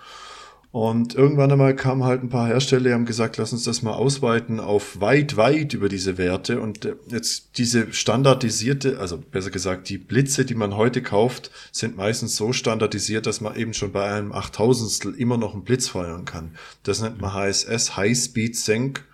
[0.72, 3.94] Und irgendwann einmal kamen halt ein paar Hersteller, die haben gesagt, lass uns das mal
[3.94, 6.62] ausweiten auf weit, weit über diese Werte.
[6.62, 11.98] Und äh, jetzt diese standardisierte, also besser gesagt, die Blitze, die man heute kauft, sind
[11.98, 16.26] meistens so standardisiert, dass man eben schon bei einem Achttausendstel immer noch einen Blitz feuern
[16.26, 16.56] kann.
[16.84, 19.06] Das nennt man HSS, High Speed Senk.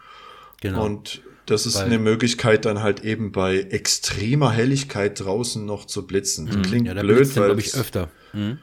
[0.60, 0.86] Genau.
[0.86, 6.06] Und das ist Weil, eine Möglichkeit, dann halt eben bei extremer Helligkeit draußen noch zu
[6.06, 6.46] blitzen.
[6.46, 6.62] Mhm.
[6.64, 8.10] Klingt ja, blöd, weil ich öfter.
[8.34, 8.58] Mhm.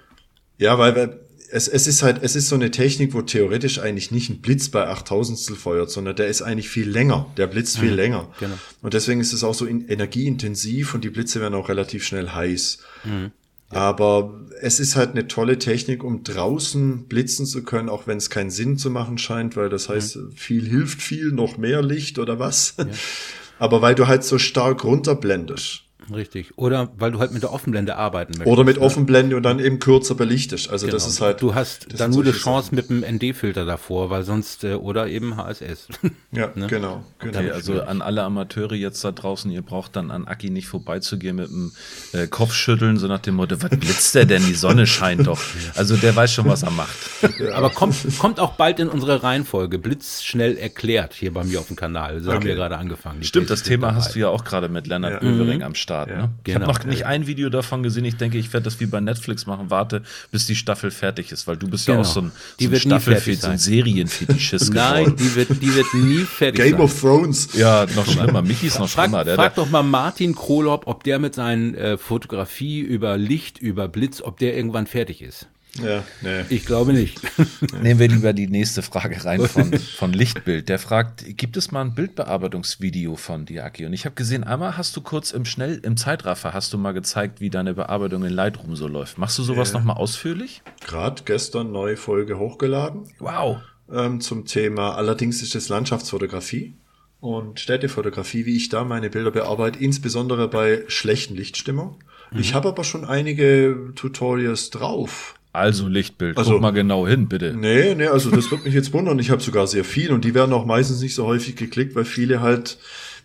[0.58, 1.20] Ja, weil
[1.52, 4.70] es, es ist halt, es ist so eine Technik, wo theoretisch eigentlich nicht ein Blitz
[4.70, 7.26] bei 8000 feuert, sondern der ist eigentlich viel länger.
[7.36, 8.28] Der blitzt viel mhm, länger.
[8.40, 8.54] Genau.
[8.80, 12.30] Und deswegen ist es auch so in, energieintensiv und die Blitze werden auch relativ schnell
[12.30, 12.78] heiß.
[13.04, 13.32] Mhm.
[13.70, 13.78] Ja.
[13.78, 18.30] Aber es ist halt eine tolle Technik, um draußen blitzen zu können, auch wenn es
[18.30, 20.32] keinen Sinn zu machen scheint, weil das heißt, mhm.
[20.32, 22.76] viel hilft viel, noch mehr Licht oder was.
[22.78, 22.86] Ja.
[23.58, 25.82] Aber weil du halt so stark runterblendest.
[26.12, 26.52] Richtig.
[26.56, 28.52] Oder weil du halt mit der Offenblende arbeiten möchtest.
[28.52, 28.82] Oder mit ne?
[28.82, 30.70] Offenblende und dann eben kürzer belichtest.
[30.70, 30.96] Also genau.
[30.96, 31.42] das ist halt.
[31.42, 35.36] Du hast dann nur eine Chance mit dem ND-Filter davor, weil sonst, äh, oder eben
[35.36, 35.88] HSS.
[36.34, 36.66] Ja, ne?
[36.66, 37.04] genau.
[37.18, 37.38] genau.
[37.38, 41.36] Okay, also an alle Amateure jetzt da draußen, ihr braucht dann an Aki nicht vorbeizugehen
[41.36, 41.72] mit dem
[42.14, 44.42] äh, Kopfschütteln, so nach dem Motto, was blitzt der denn?
[44.46, 45.38] Die Sonne scheint doch.
[45.74, 46.96] Also der weiß schon, was er macht.
[47.38, 47.52] Ja.
[47.54, 49.78] Aber kommt, kommt auch bald in unsere Reihenfolge.
[49.78, 52.20] Blitz schnell erklärt hier bei mir auf dem Kanal.
[52.20, 52.36] So okay.
[52.36, 53.22] haben wir gerade angefangen.
[53.24, 53.98] Stimmt, das Thema dabei.
[53.98, 55.18] hast du ja auch gerade mit Lennart ja.
[55.20, 55.64] Böwering mhm.
[55.64, 55.91] am Start.
[55.92, 56.10] Start.
[56.10, 56.30] Ja, ne?
[56.38, 56.66] Ich genau.
[56.66, 58.04] habe noch nicht ein Video davon gesehen.
[58.04, 59.70] Ich denke, ich werde das wie bei Netflix machen.
[59.70, 61.98] Warte, bis die Staffel fertig ist, weil du bist genau.
[61.98, 65.74] ja auch so ein, die so ein Staffelfetisch, so ein Serienfetischist Nein, die wird, die
[65.74, 66.80] wird nie fertig Game sein.
[66.80, 67.48] of Thrones.
[67.54, 68.42] Ja, noch schlimmer.
[68.42, 69.24] Mickey ist noch frag, schlimmer.
[69.24, 73.88] Der, frag doch mal Martin Krolop, ob der mit seinen äh, Fotografie über Licht, über
[73.88, 75.48] Blitz, ob der irgendwann fertig ist.
[75.80, 76.44] Ja, nee.
[76.50, 77.18] Ich glaube nicht.
[77.82, 80.68] Nehmen wir lieber die nächste Frage rein von, von Lichtbild.
[80.68, 83.86] Der fragt, gibt es mal ein Bildbearbeitungsvideo von dir, Aki?
[83.86, 86.92] Und ich habe gesehen, einmal hast du kurz im Schnell, im Zeitraffer hast du mal
[86.92, 89.16] gezeigt, wie deine Bearbeitung in Lightroom so läuft.
[89.16, 89.78] Machst du sowas ja.
[89.78, 90.62] nochmal ausführlich?
[90.86, 93.04] Gerade gestern neue Folge hochgeladen.
[93.18, 93.58] Wow.
[93.90, 96.74] Ähm, zum Thema, allerdings ist es Landschaftsfotografie
[97.20, 101.98] und Städtefotografie, wie ich da meine Bilder bearbeite, insbesondere bei schlechten Lichtstimmung.
[102.30, 102.40] Mhm.
[102.40, 105.34] Ich habe aber schon einige Tutorials drauf.
[105.52, 107.52] Also Lichtbild, also, guck mal genau hin, bitte.
[107.54, 109.18] Nee, nee, also das wird mich jetzt wundern.
[109.18, 112.06] Ich habe sogar sehr viel und die werden auch meistens nicht so häufig geklickt, weil
[112.06, 112.78] viele halt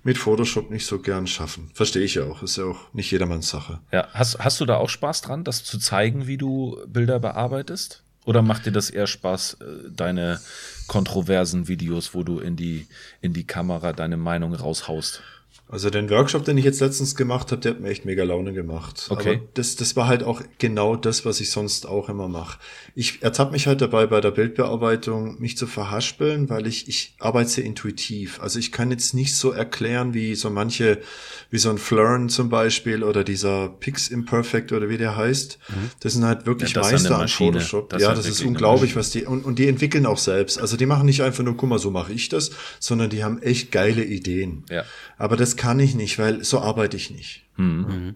[0.04, 1.70] mit Photoshop nicht so gern schaffen.
[1.74, 2.44] Verstehe ich ja auch.
[2.44, 3.80] Ist ja auch nicht jedermanns Sache.
[3.92, 8.04] Ja, hast, hast du da auch Spaß dran, das zu zeigen, wie du Bilder bearbeitest?
[8.26, 10.42] Oder macht dir das eher Spaß, äh, deine
[10.88, 12.88] kontroversen Videos, wo du in die,
[13.22, 15.22] in die Kamera deine Meinung raushaust?
[15.70, 18.54] Also den Workshop, den ich jetzt letztens gemacht habe, der hat mir echt mega Laune
[18.54, 19.08] gemacht.
[19.10, 19.36] Okay.
[19.36, 22.58] Aber das, das war halt auch genau das, was ich sonst auch immer mache.
[22.96, 27.50] Ich ertappe mich halt dabei, bei der Bildbearbeitung mich zu verhaspeln, weil ich, ich arbeite
[27.50, 28.40] sehr intuitiv.
[28.40, 31.02] Also ich kann jetzt nicht so erklären, wie so manche,
[31.50, 35.60] wie so ein Flurn zum Beispiel oder dieser Pix Imperfect oder wie der heißt.
[35.68, 35.74] Mhm.
[36.00, 37.90] Das sind halt wirklich ja, Meister an Photoshop.
[37.90, 40.62] Das ja, das ist unglaublich, was die, und, und die entwickeln auch selbst.
[40.62, 43.42] Also die machen nicht einfach nur, guck mal, so mache ich das, sondern die haben
[43.42, 44.64] echt geile Ideen.
[44.70, 44.86] Ja.
[45.18, 47.44] Aber das kann ich nicht, weil so arbeite ich nicht.
[47.58, 48.16] Mhm.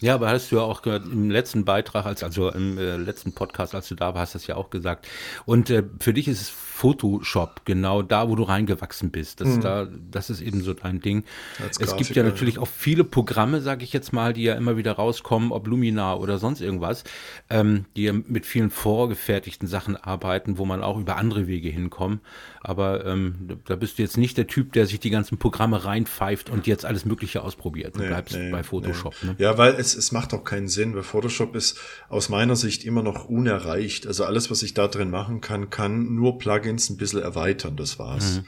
[0.00, 3.34] Ja, aber hast du ja auch gehört, im letzten Beitrag, als, also im äh, letzten
[3.34, 5.06] Podcast, als du da warst, hast du ja auch gesagt.
[5.44, 9.42] Und äh, für dich ist es Photoshop, genau da, wo du reingewachsen bist.
[9.42, 9.60] Das, mhm.
[9.60, 11.24] da, das ist eben so dein Ding.
[11.62, 14.78] Als es gibt ja natürlich auch viele Programme, sage ich jetzt mal, die ja immer
[14.78, 17.04] wieder rauskommen, ob Luminar oder sonst irgendwas,
[17.50, 22.22] ähm, die ja mit vielen vorgefertigten Sachen arbeiten, wo man auch über andere Wege hinkommt.
[22.62, 26.50] Aber ähm, da bist du jetzt nicht der Typ, der sich die ganzen Programme reinpfeift
[26.50, 27.96] und jetzt alles Mögliche ausprobiert.
[27.96, 29.14] Du nee, bleibst nee, bei Photoshop.
[29.22, 29.30] Nee.
[29.30, 29.36] Ne?
[29.38, 31.78] Ja, weil es es macht auch keinen Sinn, weil Photoshop ist
[32.10, 34.06] aus meiner Sicht immer noch unerreicht.
[34.06, 37.98] Also alles, was ich da drin machen kann, kann nur Plugins ein bisschen erweitern, das
[37.98, 38.36] war's.
[38.36, 38.46] Mhm.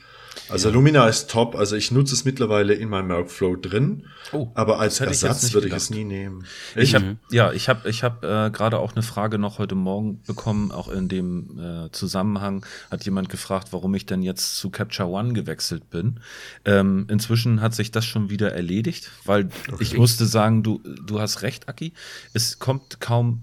[0.49, 0.75] Also ja.
[0.75, 1.55] Lumina ist top.
[1.55, 4.05] Also ich nutze es mittlerweile in meinem Workflow drin.
[4.33, 6.45] Oh, aber als Ersatz würde ich es nie nehmen.
[6.77, 10.23] Ich habe ja, ich habe ich habe äh, gerade auch eine Frage noch heute Morgen
[10.23, 15.09] bekommen, auch in dem äh, Zusammenhang hat jemand gefragt, warum ich denn jetzt zu Capture
[15.09, 16.21] One gewechselt bin.
[16.65, 19.83] Ähm, inzwischen hat sich das schon wieder erledigt, weil okay.
[19.83, 21.93] ich musste sagen, du du hast recht, Aki.
[22.33, 23.43] Es kommt kaum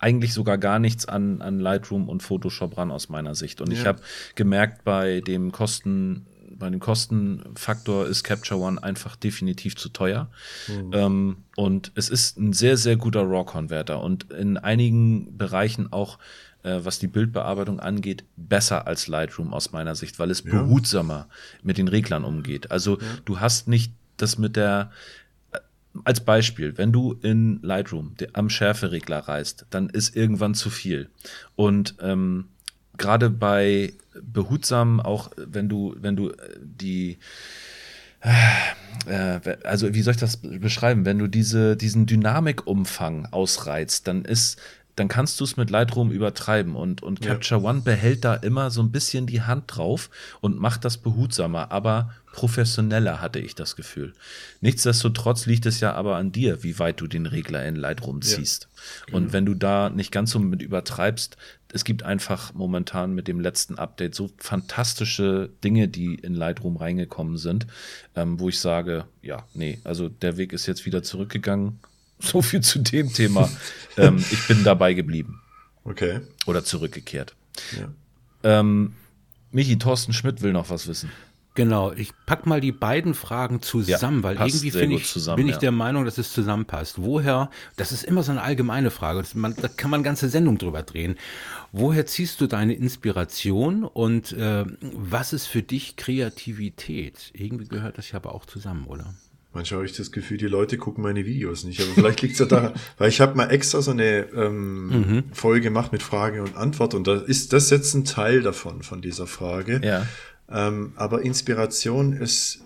[0.00, 3.60] eigentlich sogar gar nichts an, an Lightroom und Photoshop ran aus meiner Sicht.
[3.60, 3.78] Und ja.
[3.78, 4.00] ich habe
[4.34, 10.30] gemerkt, bei dem Kosten, bei dem Kostenfaktor ist Capture One einfach definitiv zu teuer.
[10.68, 10.90] Mhm.
[10.92, 16.18] Ähm, und es ist ein sehr, sehr guter RAW-Converter und in einigen Bereichen auch
[16.62, 20.50] äh, was die Bildbearbeitung angeht, besser als Lightroom aus meiner Sicht, weil es ja.
[20.50, 21.28] behutsamer
[21.62, 22.70] mit den Reglern umgeht.
[22.70, 23.06] Also ja.
[23.24, 24.90] du hast nicht das mit der
[26.04, 31.10] als Beispiel, wenn du in Lightroom am Schärferegler reißt, dann ist irgendwann zu viel.
[31.56, 32.48] Und ähm,
[32.96, 37.18] gerade bei behutsam, auch wenn du, wenn du äh, die
[38.20, 41.04] äh, also wie soll ich das beschreiben?
[41.04, 44.60] Wenn du diese, diesen Dynamikumfang ausreizt, dann ist
[45.00, 47.66] dann kannst du es mit Lightroom übertreiben und, und Capture ja.
[47.66, 50.10] One behält da immer so ein bisschen die Hand drauf
[50.42, 54.12] und macht das behutsamer, aber professioneller, hatte ich das Gefühl.
[54.60, 58.68] Nichtsdestotrotz liegt es ja aber an dir, wie weit du den Regler in Lightroom ziehst.
[59.08, 59.14] Ja.
[59.14, 59.32] Und mhm.
[59.32, 61.38] wenn du da nicht ganz so mit übertreibst,
[61.72, 67.38] es gibt einfach momentan mit dem letzten Update so fantastische Dinge, die in Lightroom reingekommen
[67.38, 67.66] sind,
[68.14, 71.78] ähm, wo ich sage, ja, nee, also der Weg ist jetzt wieder zurückgegangen
[72.26, 73.48] so viel zu dem Thema.
[73.96, 75.40] ähm, ich bin dabei geblieben.
[75.84, 76.20] Okay.
[76.46, 77.34] Oder zurückgekehrt.
[77.78, 77.88] Ja.
[78.42, 78.94] Ähm,
[79.50, 81.10] Michi, Thorsten Schmidt will noch was wissen.
[81.54, 85.48] Genau, ich pack mal die beiden Fragen zusammen, ja, weil irgendwie finde ich, zusammen, bin
[85.48, 85.58] ich ja.
[85.58, 87.02] der Meinung, dass es zusammenpasst.
[87.02, 90.84] Woher, das ist immer so eine allgemeine Frage, man, da kann man ganze Sendung drüber
[90.84, 91.16] drehen.
[91.72, 97.32] Woher ziehst du deine Inspiration und äh, was ist für dich Kreativität?
[97.34, 99.12] Irgendwie gehört das ja aber auch zusammen, oder?
[99.52, 101.80] Manchmal habe ich das Gefühl, die Leute gucken meine Videos nicht.
[101.80, 105.24] Aber vielleicht liegt es ja daran, weil ich habe mal extra so eine ähm, mhm.
[105.32, 109.02] Folge gemacht mit Frage und Antwort und da ist das jetzt ein Teil davon, von
[109.02, 109.80] dieser Frage.
[109.82, 110.06] Ja.
[110.48, 112.60] Ähm, aber Inspiration ist,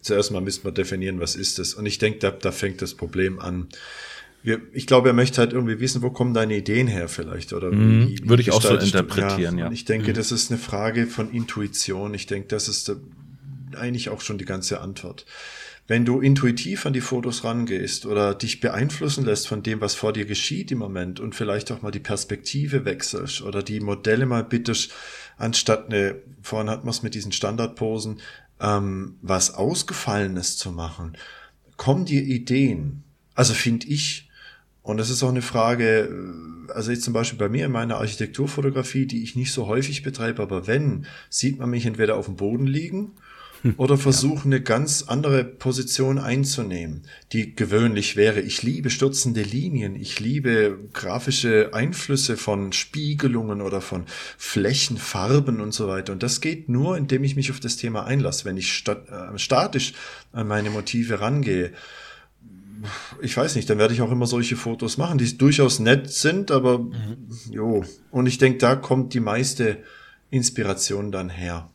[0.00, 1.74] zuerst mal müssen wir definieren, was ist das.
[1.74, 3.68] Und ich denke, da, da fängt das Problem an.
[4.42, 7.70] Wir, ich glaube, er möchte halt irgendwie wissen, wo kommen deine Ideen her vielleicht oder
[7.70, 8.08] mhm.
[8.08, 9.66] wie, wie Würde ich auch so interpretieren, ja.
[9.66, 9.72] ja.
[9.72, 10.14] ich denke, mhm.
[10.14, 12.12] das ist eine Frage von Intuition.
[12.14, 12.92] Ich denke, das ist
[13.76, 15.26] eigentlich auch schon die ganze Antwort
[15.88, 20.12] wenn du intuitiv an die Fotos rangehst oder dich beeinflussen lässt von dem, was vor
[20.12, 24.44] dir geschieht im Moment und vielleicht auch mal die Perspektive wechselst oder die Modelle mal
[24.44, 24.92] bittest,
[25.38, 28.20] anstatt eine, vorhin hat man es mit diesen Standardposen,
[28.60, 31.16] ähm, was Ausgefallenes zu machen,
[31.76, 33.02] kommen dir Ideen.
[33.34, 34.30] Also finde ich,
[34.82, 36.08] und das ist auch eine Frage,
[36.68, 40.04] äh, also jetzt zum Beispiel bei mir in meiner Architekturfotografie, die ich nicht so häufig
[40.04, 43.16] betreibe, aber wenn, sieht man mich entweder auf dem Boden liegen
[43.76, 47.02] oder versuchen, eine ganz andere Position einzunehmen,
[47.32, 48.40] die gewöhnlich wäre.
[48.40, 54.04] Ich liebe stürzende Linien, ich liebe grafische Einflüsse von Spiegelungen oder von
[54.38, 56.12] Flächen, Farben und so weiter.
[56.12, 58.44] Und das geht nur, indem ich mich auf das Thema einlasse.
[58.44, 59.92] Wenn ich stat äh, statisch
[60.32, 61.72] an meine Motive rangehe,
[63.20, 66.50] ich weiß nicht, dann werde ich auch immer solche Fotos machen, die durchaus nett sind,
[66.50, 67.28] aber mhm.
[67.50, 67.84] jo.
[68.10, 69.78] Und ich denke, da kommt die meiste
[70.30, 71.70] Inspiration dann her.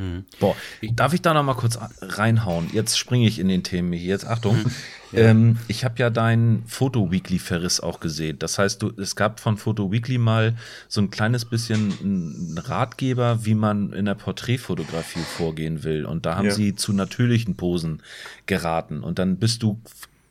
[0.00, 0.24] Hm.
[0.38, 0.56] Boah,
[0.94, 2.70] darf ich da noch mal kurz reinhauen?
[2.72, 4.08] Jetzt springe ich in den Themen hier.
[4.08, 4.64] Jetzt Achtung.
[4.64, 4.70] Hm.
[5.12, 5.22] Ja.
[5.22, 8.38] Ähm, ich habe ja deinen Foto Weekly Ferris auch gesehen.
[8.38, 10.54] Das heißt, du, es gab von Foto Weekly mal
[10.86, 16.06] so ein kleines bisschen einen Ratgeber, wie man in der Porträtfotografie vorgehen will.
[16.06, 16.52] Und da haben ja.
[16.52, 18.04] sie zu natürlichen Posen
[18.46, 19.02] geraten.
[19.02, 19.80] Und dann bist du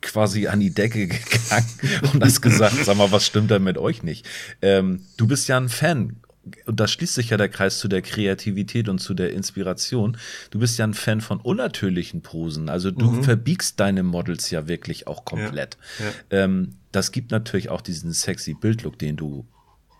[0.00, 1.66] quasi an die Decke gegangen
[2.14, 4.26] und hast gesagt, sag mal, was stimmt da mit euch nicht?
[4.62, 6.16] Ähm, du bist ja ein Fan
[6.64, 10.16] und da schließt sich ja der Kreis zu der Kreativität und zu der Inspiration.
[10.50, 12.68] Du bist ja ein Fan von unnatürlichen Posen.
[12.68, 13.24] Also du mhm.
[13.24, 15.76] verbiegst deine Models ja wirklich auch komplett.
[15.98, 16.04] Ja,
[16.38, 16.44] ja.
[16.44, 19.46] Ähm, das gibt natürlich auch diesen sexy Bildlook, den du,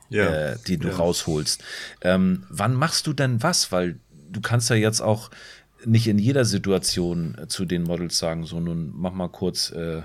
[0.09, 1.62] ja, äh, den du rausholst.
[2.01, 3.70] Ähm, wann machst du denn was?
[3.70, 5.30] Weil du kannst ja jetzt auch
[5.84, 10.03] nicht in jeder Situation zu den Models sagen, so nun mach mal kurz äh,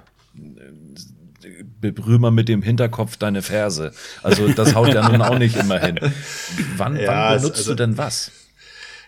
[1.81, 3.91] berühr mit dem Hinterkopf deine Ferse.
[4.23, 5.99] Also das haut ja nun auch nicht immer hin.
[6.77, 8.31] Wann, ja, wann benutzt also, du denn was?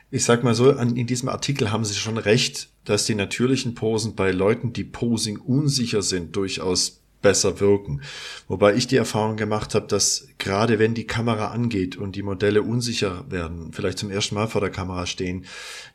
[0.10, 3.76] Ich sag mal so, an, in diesem Artikel haben sie schon recht, dass die natürlichen
[3.76, 8.02] Posen bei Leuten, die Posing unsicher sind, durchaus besser wirken.
[8.48, 12.62] Wobei ich die Erfahrung gemacht habe, dass gerade wenn die Kamera angeht und die Modelle
[12.62, 15.46] unsicher werden, vielleicht zum ersten Mal vor der Kamera stehen,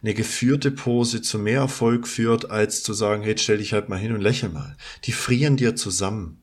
[0.03, 3.99] eine geführte Pose zu mehr Erfolg führt, als zu sagen, hey, stell dich halt mal
[3.99, 4.77] hin und lächel mal.
[5.05, 6.43] Die frieren dir zusammen.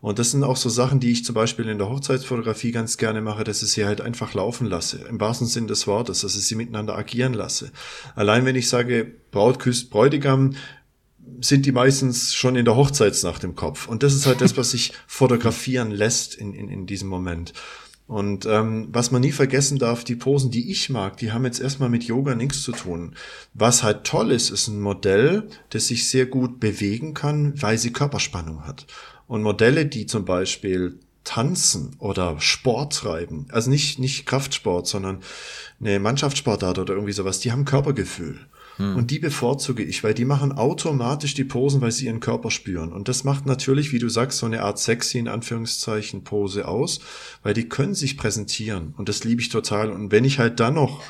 [0.00, 3.20] Und das sind auch so Sachen, die ich zum Beispiel in der Hochzeitsfotografie ganz gerne
[3.20, 5.04] mache, dass ich sie halt einfach laufen lasse.
[5.08, 7.72] Im wahrsten Sinn des Wortes, dass ich sie miteinander agieren lasse.
[8.14, 10.54] Allein wenn ich sage, Braut küsst Bräutigam,
[11.40, 13.88] sind die meistens schon in der Hochzeitsnacht im Kopf.
[13.88, 17.52] Und das ist halt das, was sich fotografieren lässt in, in, in diesem Moment.
[18.08, 21.60] Und ähm, was man nie vergessen darf, die Posen, die ich mag, die haben jetzt
[21.60, 23.14] erstmal mit Yoga nichts zu tun.
[23.52, 27.92] Was halt toll ist, ist ein Modell, das sich sehr gut bewegen kann, weil sie
[27.92, 28.86] Körperspannung hat.
[29.26, 35.18] Und Modelle, die zum Beispiel tanzen oder Sport treiben, also nicht, nicht Kraftsport, sondern
[35.78, 38.40] eine Mannschaftssportart oder irgendwie sowas, die haben Körpergefühl.
[38.78, 38.96] Hm.
[38.96, 42.92] Und die bevorzuge ich, weil die machen automatisch die Posen, weil sie ihren Körper spüren.
[42.92, 47.00] Und das macht natürlich, wie du sagst, so eine Art sexy in Anführungszeichen Pose aus,
[47.42, 48.94] weil die können sich präsentieren.
[48.96, 49.90] Und das liebe ich total.
[49.90, 51.02] Und wenn ich halt dann noch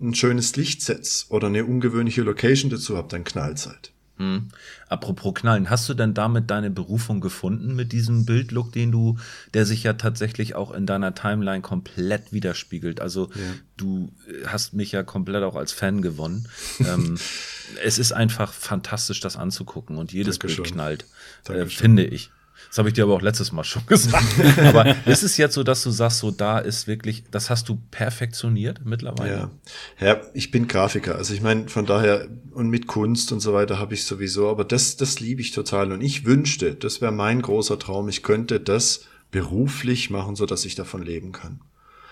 [0.00, 3.92] ein schönes Licht setze oder eine ungewöhnliche Location dazu habe, dann knallt's halt.
[4.18, 4.48] Hm.
[4.88, 9.16] Apropos Knallen, hast du denn damit deine Berufung gefunden mit diesem Bildlook, den du,
[9.54, 13.00] der sich ja tatsächlich auch in deiner Timeline komplett widerspiegelt?
[13.00, 13.40] Also ja.
[13.76, 14.10] du
[14.46, 16.48] hast mich ja komplett auch als Fan gewonnen.
[16.80, 17.16] ähm,
[17.84, 20.64] es ist einfach fantastisch, das anzugucken und jedes Dankeschön.
[20.64, 21.06] Bild knallt,
[21.48, 22.30] äh, finde ich.
[22.68, 24.24] Das habe ich dir aber auch letztes Mal schon gesagt.
[24.58, 27.80] aber ist es jetzt so, dass du sagst, so da ist wirklich, das hast du
[27.90, 29.50] perfektioniert mittlerweile?
[29.98, 31.16] Ja, ja ich bin Grafiker.
[31.16, 34.64] Also ich meine, von daher und mit Kunst und so weiter habe ich sowieso, aber
[34.64, 35.92] das, das liebe ich total.
[35.92, 40.64] Und ich wünschte, das wäre mein großer Traum, ich könnte das beruflich machen, so dass
[40.64, 41.60] ich davon leben kann.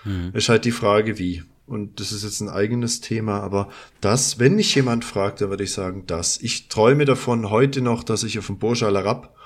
[0.03, 0.31] Hm.
[0.33, 1.43] Ist halt die Frage, wie.
[1.65, 3.67] Und das ist jetzt ein eigenes Thema, aber
[3.99, 6.39] das, wenn mich jemand fragt, dann würde ich sagen, das.
[6.41, 9.36] Ich träume davon heute noch, dass ich auf dem Burj Al Arab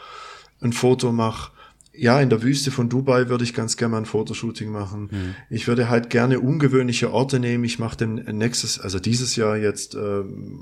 [0.62, 1.52] ein Foto mache.
[1.94, 5.10] Ja, in der Wüste von Dubai würde ich ganz gerne mal ein Fotoshooting machen.
[5.12, 5.36] Mhm.
[5.50, 7.66] Ich würde halt gerne ungewöhnliche Orte nehmen.
[7.66, 10.00] Ich mache dem nächstes, also dieses Jahr jetzt äh,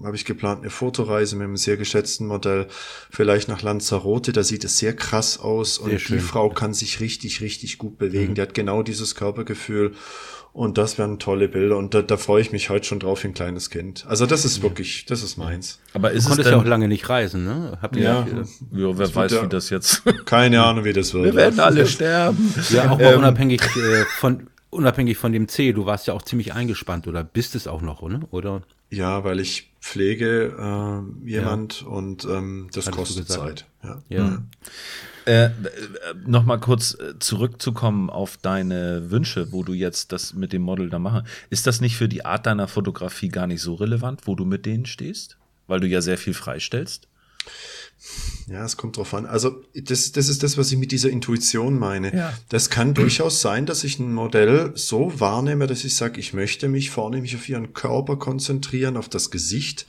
[0.04, 2.68] habe ich geplant eine Fotoreise mit einem sehr geschätzten Modell,
[3.12, 4.32] vielleicht nach Lanzarote.
[4.32, 8.32] Da sieht es sehr krass aus und die Frau kann sich richtig, richtig gut bewegen.
[8.32, 8.36] Mhm.
[8.36, 9.94] Die hat genau dieses Körpergefühl.
[10.52, 11.78] Und das wären tolle Bilder.
[11.78, 14.06] Und da, da freue ich mich heute schon drauf wie ein kleines Kind.
[14.08, 15.80] Also das ist wirklich, das ist meins.
[15.94, 17.78] Aber ist du konntest ja auch lange nicht reisen, ne?
[17.82, 20.04] Habt ihr ja, ja, ja wer weiß, ja, wie das jetzt.
[20.26, 21.19] Keine Ahnung, wie das wird.
[21.24, 22.54] Wir werden alle sterben.
[22.70, 25.74] Ja, auch mal ähm, unabhängig äh, von unabhängig von dem C.
[25.74, 28.22] Du warst ja auch ziemlich eingespannt oder bist es auch noch, oder?
[28.32, 28.62] Oder?
[28.90, 33.66] Ja, weil ich pflege äh, jemand und ähm, das Hattest kostet Zeit.
[33.84, 34.02] Ja.
[34.10, 34.24] ja.
[34.24, 34.48] Mhm.
[35.26, 35.50] Äh,
[36.26, 40.98] Nochmal kurz äh, zurückzukommen auf deine Wünsche, wo du jetzt das mit dem Model da
[40.98, 41.28] machen.
[41.50, 44.66] Ist das nicht für die Art deiner Fotografie gar nicht so relevant, wo du mit
[44.66, 45.38] denen stehst?
[45.68, 47.08] Weil du ja sehr viel freistellst?
[48.48, 49.26] Ja, es kommt drauf an.
[49.26, 52.16] Also, das, das ist das, was ich mit dieser Intuition meine.
[52.16, 52.34] Ja.
[52.50, 56.68] Das kann durchaus sein, dass ich ein Modell so wahrnehme, dass ich sage, ich möchte
[56.68, 59.86] mich vornehmlich auf ihren Körper konzentrieren, auf das Gesicht.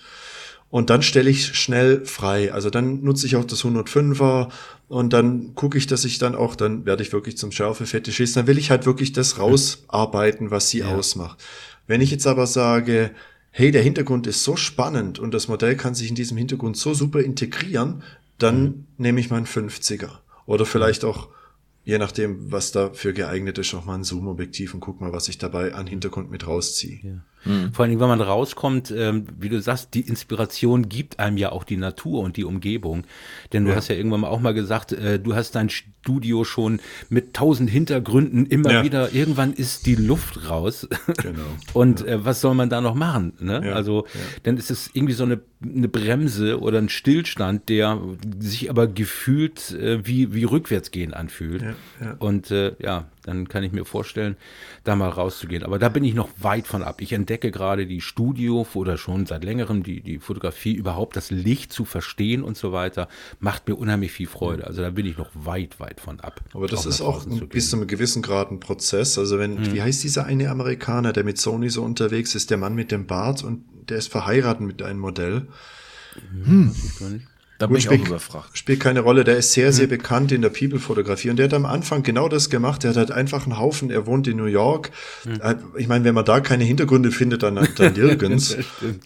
[0.70, 2.52] Und dann stelle ich schnell frei.
[2.52, 4.50] Also dann nutze ich auch das 105er
[4.88, 8.36] und dann gucke ich, dass ich dann auch, dann werde ich wirklich zum Schärfe-Fetischist.
[8.36, 10.94] Dann will ich halt wirklich das rausarbeiten, was sie ja.
[10.94, 11.42] ausmacht.
[11.88, 13.10] Wenn ich jetzt aber sage,
[13.50, 16.94] hey, der Hintergrund ist so spannend und das Modell kann sich in diesem Hintergrund so
[16.94, 18.02] super integrieren,
[18.38, 18.86] dann mhm.
[18.98, 20.10] nehme ich meinen 50er.
[20.46, 21.28] Oder vielleicht auch
[21.84, 25.28] je nachdem, was da für geeignet ist, auch mal ein Zoom-Objektiv und guck mal, was
[25.28, 27.00] ich dabei an Hintergrund mit rausziehe.
[27.02, 27.24] Ja.
[27.44, 27.72] Mhm.
[27.72, 31.64] Vor allem, wenn man rauskommt, ähm, wie du sagst, die Inspiration gibt einem ja auch
[31.64, 33.04] die Natur und die Umgebung.
[33.52, 33.76] Denn du ja.
[33.76, 38.46] hast ja irgendwann auch mal gesagt, äh, du hast dein Studio schon mit tausend Hintergründen
[38.46, 38.84] immer ja.
[38.84, 40.88] wieder, irgendwann ist die Luft raus.
[41.18, 41.42] Genau.
[41.72, 43.34] und äh, was soll man da noch machen?
[43.40, 43.72] Ne?
[43.74, 44.06] Also,
[44.42, 48.00] dann ist es irgendwie so eine, eine Bremse oder ein Stillstand, der
[48.38, 51.62] sich aber gefühlt äh, wie, wie rückwärts gehen anfühlt.
[52.18, 54.36] Und äh, ja, dann kann ich mir vorstellen,
[54.84, 55.62] da mal rauszugehen.
[55.62, 57.02] Aber da bin ich noch weit von ab.
[57.02, 61.72] Ich entdecke gerade die Studio oder schon seit längerem die, die Fotografie, überhaupt das Licht
[61.72, 63.08] zu verstehen und so weiter,
[63.38, 64.66] macht mir unheimlich viel Freude.
[64.66, 66.40] Also da bin ich noch weit, weit von ab.
[66.54, 69.18] Aber das ist auch ein, bis zu einem gewissen Grad ein Prozess.
[69.18, 69.74] Also wenn, hm.
[69.74, 73.06] wie heißt dieser eine Amerikaner, der mit Sony so unterwegs ist, der Mann mit dem
[73.06, 75.48] Bart und der ist verheiratet mit einem Modell.
[76.44, 76.74] Hm.
[77.60, 78.56] Da bin ich spielt, auch überfragt.
[78.56, 79.22] Spielt keine Rolle.
[79.22, 79.90] Der ist sehr, sehr hm.
[79.90, 81.28] bekannt in der People-Fotografie.
[81.28, 82.82] Und der hat am Anfang genau das gemacht.
[82.82, 83.90] Der hat halt einfach einen Haufen.
[83.90, 84.90] Er wohnt in New York.
[85.24, 85.58] Hm.
[85.76, 88.56] Ich meine, wenn man da keine Hintergründe findet, dann, dann nirgends.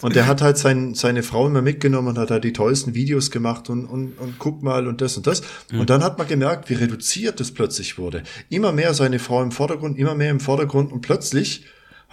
[0.02, 3.32] und der hat halt sein, seine Frau immer mitgenommen und hat halt die tollsten Videos
[3.32, 5.42] gemacht und, und, und guck mal und das und das.
[5.70, 5.80] Hm.
[5.80, 8.22] Und dann hat man gemerkt, wie reduziert das plötzlich wurde.
[8.50, 11.64] Immer mehr seine Frau im Vordergrund, immer mehr im Vordergrund und plötzlich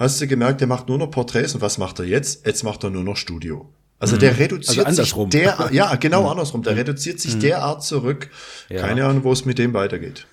[0.01, 2.45] hast du gemerkt, er macht nur noch Porträts und was macht er jetzt?
[2.45, 3.69] Jetzt macht er nur noch Studio.
[3.99, 6.63] Also der reduziert Also sich der, ja, genau andersrum.
[6.63, 8.31] Der reduziert sich derart zurück.
[8.67, 8.81] Ja.
[8.81, 10.25] Keine Ahnung, wo es mit dem weitergeht.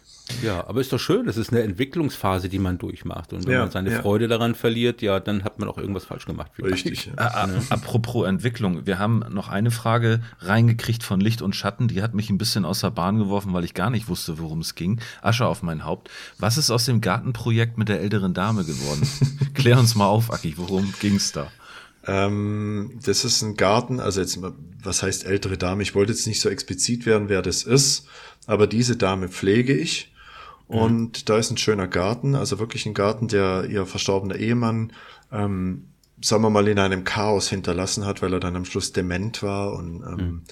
[0.42, 3.32] Ja, aber ist doch schön, das ist eine Entwicklungsphase, die man durchmacht.
[3.32, 4.02] Und wenn Ja, man seine ja.
[4.02, 6.50] Freude daran verliert, ja, dann hat man auch irgendwas falsch gemacht.
[6.62, 7.10] Richtig.
[7.16, 7.48] Ja.
[7.70, 12.30] Apropos Entwicklung, wir haben noch eine Frage reingekriegt von Licht und Schatten, die hat mich
[12.30, 15.00] ein bisschen aus der Bahn geworfen, weil ich gar nicht wusste, worum es ging.
[15.22, 16.10] Asche auf mein Haupt.
[16.38, 19.08] Was ist aus dem Gartenprojekt mit der älteren Dame geworden?
[19.54, 21.50] Klär uns mal auf, Aki, worum ging's da?
[22.06, 24.38] Ähm, das ist ein Garten, also jetzt,
[24.82, 25.82] was heißt ältere Dame?
[25.82, 28.06] Ich wollte jetzt nicht so explizit werden, wer das ist,
[28.46, 30.12] aber diese Dame pflege ich.
[30.68, 34.92] Und da ist ein schöner Garten, also wirklich ein Garten, der ihr verstorbener Ehemann,
[35.32, 35.88] ähm,
[36.20, 39.72] sagen wir mal, in einem Chaos hinterlassen hat, weil er dann am Schluss dement war
[39.72, 40.42] und ähm,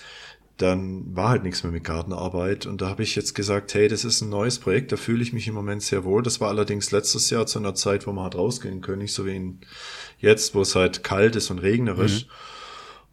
[0.56, 2.64] dann war halt nichts mehr mit Gartenarbeit.
[2.64, 5.34] Und da habe ich jetzt gesagt, hey, das ist ein neues Projekt, da fühle ich
[5.34, 6.22] mich im Moment sehr wohl.
[6.22, 9.26] Das war allerdings letztes Jahr zu einer Zeit, wo man hat rausgehen können, nicht so
[9.26, 9.60] wie in
[10.18, 12.26] jetzt, wo es halt kalt ist und regnerisch.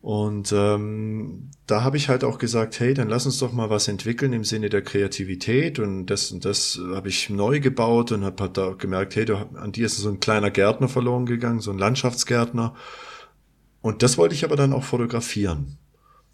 [0.03, 3.87] Und ähm, da habe ich halt auch gesagt, hey, dann lass uns doch mal was
[3.87, 8.43] entwickeln im Sinne der Kreativität und das und das habe ich neu gebaut und habe
[8.43, 11.71] halt da gemerkt, hey, du, an dir ist so ein kleiner Gärtner verloren gegangen, so
[11.71, 12.75] ein Landschaftsgärtner.
[13.81, 15.77] Und das wollte ich aber dann auch fotografieren.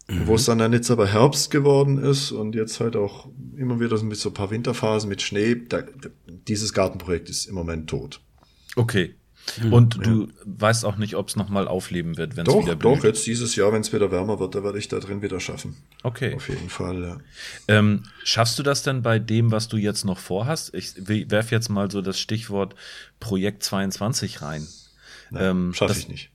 [0.08, 3.78] Und Wo es dann, dann jetzt aber Herbst geworden ist und jetzt halt auch immer
[3.78, 5.84] wieder so mit so ein paar Winterphasen mit Schnee, da,
[6.48, 8.20] dieses Gartenprojekt ist im Moment tot.
[8.74, 9.14] Okay.
[9.70, 12.98] Und du weißt auch nicht, ob es nochmal aufleben wird, wenn es wieder blüht.
[12.98, 15.40] doch, jetzt dieses Jahr, wenn es wieder wärmer wird, da werde ich da drin wieder
[15.40, 15.76] schaffen.
[16.02, 16.34] Okay.
[16.34, 17.18] Auf jeden Fall, ja.
[17.68, 20.74] Ähm, schaffst du das denn bei dem, was du jetzt noch vorhast?
[20.74, 22.74] Ich werf jetzt mal so das Stichwort
[23.20, 24.66] Projekt 22 rein.
[25.34, 26.30] Ähm, Schaffe ich nicht.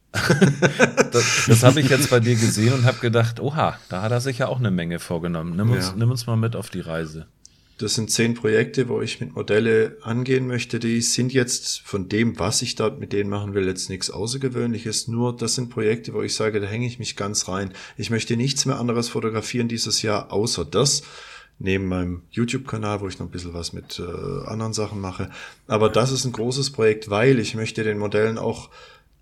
[1.11, 4.21] Das, das habe ich jetzt bei dir gesehen und habe gedacht, oha, da hat er
[4.21, 5.55] sich ja auch eine Menge vorgenommen.
[5.55, 5.93] Nimm uns, Ja.
[5.95, 7.27] nimm uns mal mit auf die Reise.
[7.77, 10.79] Das sind zehn Projekte, wo ich mit Modelle angehen möchte.
[10.79, 15.09] Die sind jetzt von dem, was ich dort mit denen machen will, jetzt nichts Außergewöhnliches.
[15.09, 17.73] Nur das sind Projekte, wo ich sage, da hänge ich mich ganz rein.
[17.97, 21.03] Ich möchte nichts mehr anderes fotografieren dieses Jahr, außer das.
[21.59, 25.29] Neben meinem YouTube-Kanal, wo ich noch ein bisschen was mit äh, anderen Sachen mache.
[25.67, 28.69] Aber das ist ein großes Projekt, weil ich möchte den Modellen auch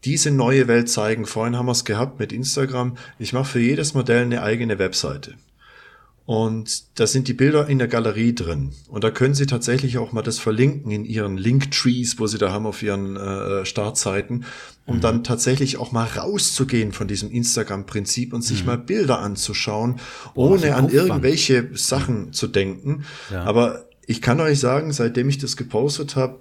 [0.06, 1.26] diese neue Welt zeigen.
[1.26, 2.98] Vorhin haben wir es gehabt mit Instagram.
[3.18, 5.36] Ich mache für jedes Modell eine eigene Webseite.
[6.26, 8.72] Und da sind die Bilder in der Galerie drin.
[8.88, 12.50] Und da können Sie tatsächlich auch mal das verlinken in Ihren Link-Trees, wo Sie da
[12.50, 14.46] haben auf Ihren äh, Startseiten,
[14.86, 20.00] um dann tatsächlich auch mal rauszugehen von diesem Instagram-Prinzip und sich mal Bilder anzuschauen,
[20.34, 20.94] ohne ein an Aufwand.
[20.94, 23.04] irgendwelche Sachen zu denken.
[23.46, 26.40] Aber ich kann euch sagen, seitdem ich das gepostet habe,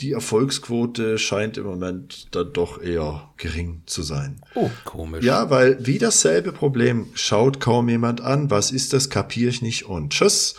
[0.00, 4.40] die Erfolgsquote scheint im Moment dann doch eher gering zu sein.
[4.54, 5.24] Oh, komisch.
[5.24, 8.50] Ja, weil wie dasselbe Problem schaut kaum jemand an.
[8.50, 9.10] Was ist das?
[9.10, 10.56] Kapier ich nicht und tschüss.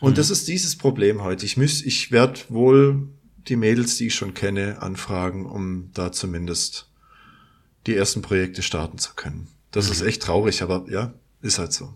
[0.00, 1.46] Und das ist dieses Problem heute.
[1.46, 3.08] Ich müß, ich werde wohl
[3.48, 6.88] die Mädels, die ich schon kenne, anfragen, um da zumindest
[7.86, 9.48] die ersten Projekte starten zu können.
[9.70, 11.94] Das ist echt traurig, aber ja, ist halt so.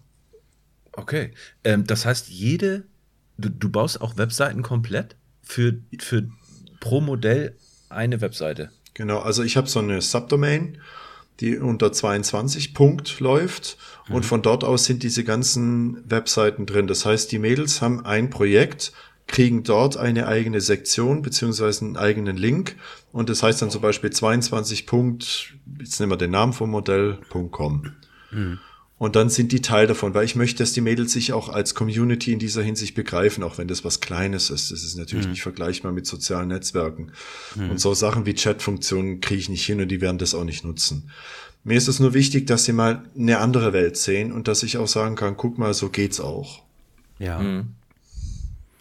[0.92, 1.32] Okay.
[1.64, 2.86] Ähm, das heißt, jede,
[3.38, 6.28] du, du baust auch Webseiten komplett für, für
[6.80, 7.54] pro Modell
[7.88, 8.70] eine Webseite.
[8.94, 10.78] Genau, also ich habe so eine Subdomain,
[11.40, 13.76] die unter 22 Punkt läuft
[14.08, 16.86] und von dort aus sind diese ganzen Webseiten drin.
[16.86, 18.92] Das heißt, die Mädels haben ein Projekt,
[19.26, 22.76] kriegen dort eine eigene Sektion beziehungsweise einen eigenen Link
[23.12, 27.18] und das heißt dann zum Beispiel 22 Punkt, jetzt nehmen wir den Namen vom Modell,
[27.50, 27.92] .com.
[28.98, 31.74] Und dann sind die Teil davon, weil ich möchte, dass die Mädels sich auch als
[31.74, 34.70] Community in dieser Hinsicht begreifen, auch wenn das was Kleines ist.
[34.70, 37.12] Das ist natürlich nicht vergleichbar mit sozialen Netzwerken.
[37.56, 40.64] Und so Sachen wie Chatfunktionen kriege ich nicht hin und die werden das auch nicht
[40.64, 41.10] nutzen.
[41.62, 44.78] Mir ist es nur wichtig, dass sie mal eine andere Welt sehen und dass ich
[44.78, 46.62] auch sagen kann, guck mal, so geht's auch.
[47.18, 47.64] Ja.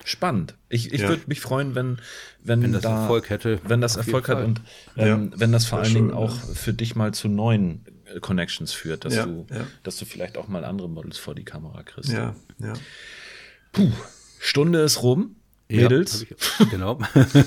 [0.06, 0.54] Spannend.
[0.70, 1.10] Ich, ich Ja.
[1.10, 1.98] würde mich freuen, wenn,
[2.44, 3.60] wenn, Wenn das da, Erfolg hätte.
[3.68, 4.62] Wenn das Erfolg hat und
[4.96, 7.82] ähm, wenn das vor allen Dingen auch für dich mal zu neuen
[8.22, 9.66] Connections führt, dass Ja, du, ja.
[9.84, 12.12] dass du vielleicht auch mal andere Models vor die Kamera kriegst.
[12.12, 12.74] Ja, ja.
[14.40, 15.36] Stunde ist rum,
[15.68, 16.24] Mädels.
[16.24, 17.00] ich- genau.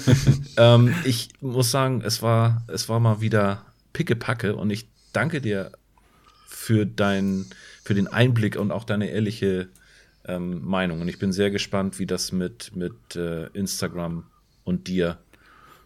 [0.57, 5.73] ähm, ich muss sagen, es war, es war mal wieder pickepacke und ich danke dir
[6.47, 7.47] für dein,
[7.85, 9.69] für den Einblick und auch deine ehrliche
[10.27, 11.01] ähm, Meinung.
[11.01, 14.25] Und ich bin sehr gespannt, wie das mit, mit äh, Instagram
[14.65, 15.19] und dir,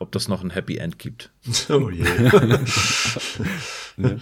[0.00, 1.30] ob das noch ein Happy End gibt.
[1.68, 2.04] Oh je.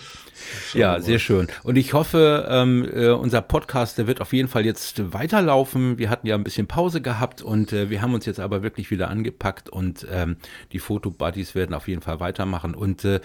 [0.75, 1.49] Ja, sehr schön.
[1.63, 5.99] Und ich hoffe, ähm, äh, unser Podcast, der wird auf jeden Fall jetzt weiterlaufen.
[5.99, 8.91] Wir hatten ja ein bisschen Pause gehabt und äh, wir haben uns jetzt aber wirklich
[8.91, 10.37] wieder angepackt und ähm,
[10.73, 12.75] die Fotobuddies werden auf jeden Fall weitermachen.
[12.75, 13.21] Und äh,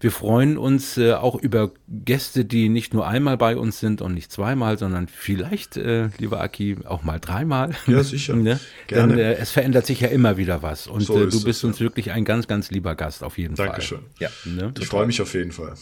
[0.00, 4.14] wir freuen uns äh, auch über Gäste, die nicht nur einmal bei uns sind und
[4.14, 7.70] nicht zweimal, sondern vielleicht, äh, lieber Aki, auch mal dreimal.
[7.86, 8.34] Ja, sicher.
[8.36, 8.60] ne?
[8.86, 9.16] Gerne.
[9.16, 10.86] Denn äh, es verändert sich ja immer wieder was.
[10.86, 11.68] Und So äh, du es, bist ja.
[11.68, 13.98] uns wirklich ein ganz, ganz lieber Gast auf jeden Dankeschön.
[13.98, 14.08] Fall.
[14.18, 14.30] Ja.
[14.44, 14.74] Ne?
[14.78, 15.74] Ich freue mich auf jeden Fall.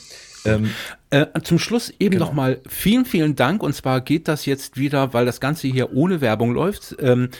[0.44, 0.70] Ähm,
[1.10, 2.26] äh, zum Schluss eben genau.
[2.26, 3.62] nochmal vielen, vielen Dank.
[3.62, 6.96] Und zwar geht das jetzt wieder, weil das Ganze hier ohne Werbung läuft.
[7.00, 7.30] Ähm,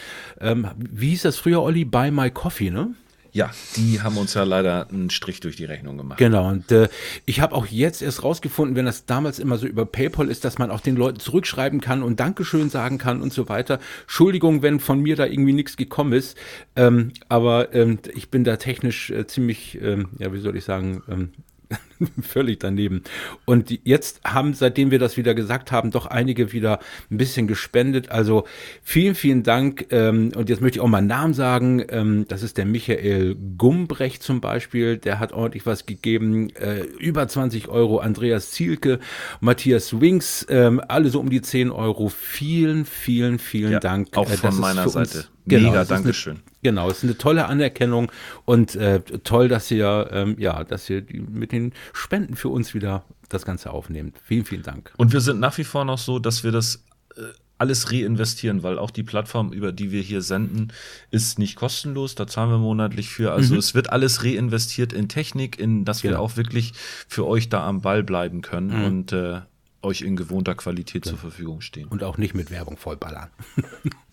[0.41, 1.85] ähm, wie hieß das früher, Olli?
[1.85, 2.95] Buy My Coffee, ne?
[3.33, 6.19] Ja, die haben uns ja leider einen Strich durch die Rechnung gemacht.
[6.19, 6.89] Genau, und äh,
[7.27, 10.59] ich habe auch jetzt erst rausgefunden, wenn das damals immer so über PayPal ist, dass
[10.59, 13.81] man auch den Leuten zurückschreiben kann und Dankeschön sagen kann und so weiter.
[14.03, 16.37] Entschuldigung, wenn von mir da irgendwie nichts gekommen ist,
[16.75, 21.03] ähm, aber ähm, ich bin da technisch äh, ziemlich, ähm, ja, wie soll ich sagen,
[21.09, 21.33] ähm,
[22.23, 23.03] völlig daneben.
[23.45, 26.79] Und jetzt haben, seitdem wir das wieder gesagt haben, doch einige wieder
[27.11, 28.11] ein bisschen gespendet.
[28.11, 28.45] Also
[28.83, 29.87] vielen, vielen Dank.
[29.91, 31.85] Ähm, und jetzt möchte ich auch mal einen Namen sagen.
[31.89, 34.97] Ähm, das ist der Michael Gumbrecht zum Beispiel.
[34.97, 36.51] Der hat ordentlich was gegeben.
[36.51, 37.99] Äh, über 20 Euro.
[37.99, 38.99] Andreas Zielke,
[39.41, 42.09] Matthias Wings, ähm, alle so um die 10 Euro.
[42.09, 44.17] Vielen, vielen, vielen ja, Dank.
[44.17, 45.27] Auch äh, von meiner Seite.
[45.49, 46.37] Genau, Mega, Dankeschön.
[46.37, 48.13] Eine, genau, es ist eine tolle Anerkennung
[48.45, 53.05] und äh, toll, dass ihr, ähm, ja, dass ihr mit den Spenden für uns wieder
[53.29, 54.17] das Ganze aufnehmt.
[54.25, 54.93] Vielen, vielen Dank.
[54.97, 56.85] Und wir sind nach wie vor noch so, dass wir das
[57.17, 57.23] äh,
[57.59, 60.73] alles reinvestieren, weil auch die Plattform, über die wir hier senden,
[61.11, 62.15] ist nicht kostenlos.
[62.15, 63.33] Da zahlen wir monatlich für.
[63.33, 63.59] Also mhm.
[63.59, 66.23] es wird alles reinvestiert in Technik, in dass wir genau.
[66.23, 66.73] auch wirklich
[67.09, 68.85] für euch da am Ball bleiben können mhm.
[68.85, 69.41] und äh,
[69.83, 71.11] euch in gewohnter Qualität ja.
[71.11, 71.89] zur Verfügung stehen.
[71.89, 73.31] Und auch nicht mit Werbung vollballern.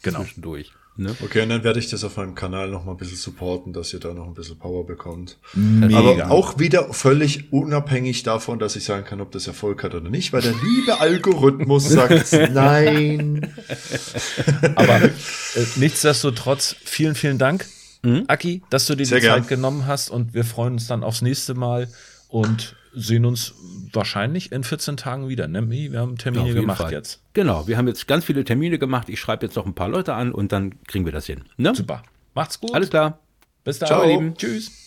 [0.01, 0.19] genau.
[0.23, 0.73] Zwischendurch.
[0.97, 1.13] Ne?
[1.21, 3.91] Okay, und dann werde ich das auf meinem Kanal noch mal ein bisschen supporten, dass
[3.93, 5.37] ihr da noch ein bisschen Power bekommt.
[5.53, 5.97] Mega.
[5.97, 10.09] Aber auch wieder völlig unabhängig davon, dass ich sagen kann, ob das Erfolg hat oder
[10.09, 13.53] nicht, weil der liebe Algorithmus sagt nein.
[14.75, 15.11] Aber äh,
[15.75, 17.65] nichtsdestotrotz, vielen, vielen Dank,
[18.01, 18.23] mhm.
[18.27, 21.21] Aki, dass du dir Sehr die Zeit genommen hast und wir freuen uns dann aufs
[21.21, 21.89] nächste Mal
[22.29, 23.53] und sehen uns
[23.93, 25.47] wahrscheinlich in 14 Tagen wieder.
[25.47, 25.69] Ne?
[25.69, 26.91] Wir haben Termine ja, gemacht Fall.
[26.91, 27.21] jetzt.
[27.33, 29.09] Genau, wir haben jetzt ganz viele Termine gemacht.
[29.09, 31.43] Ich schreibe jetzt noch ein paar Leute an und dann kriegen wir das hin.
[31.57, 31.73] Ne?
[31.75, 32.03] Super.
[32.33, 32.73] Macht's gut.
[32.73, 33.19] Alles klar.
[33.63, 34.03] Bis dann, Ciao.
[34.03, 34.35] ihr Lieben.
[34.35, 34.84] Tschüss.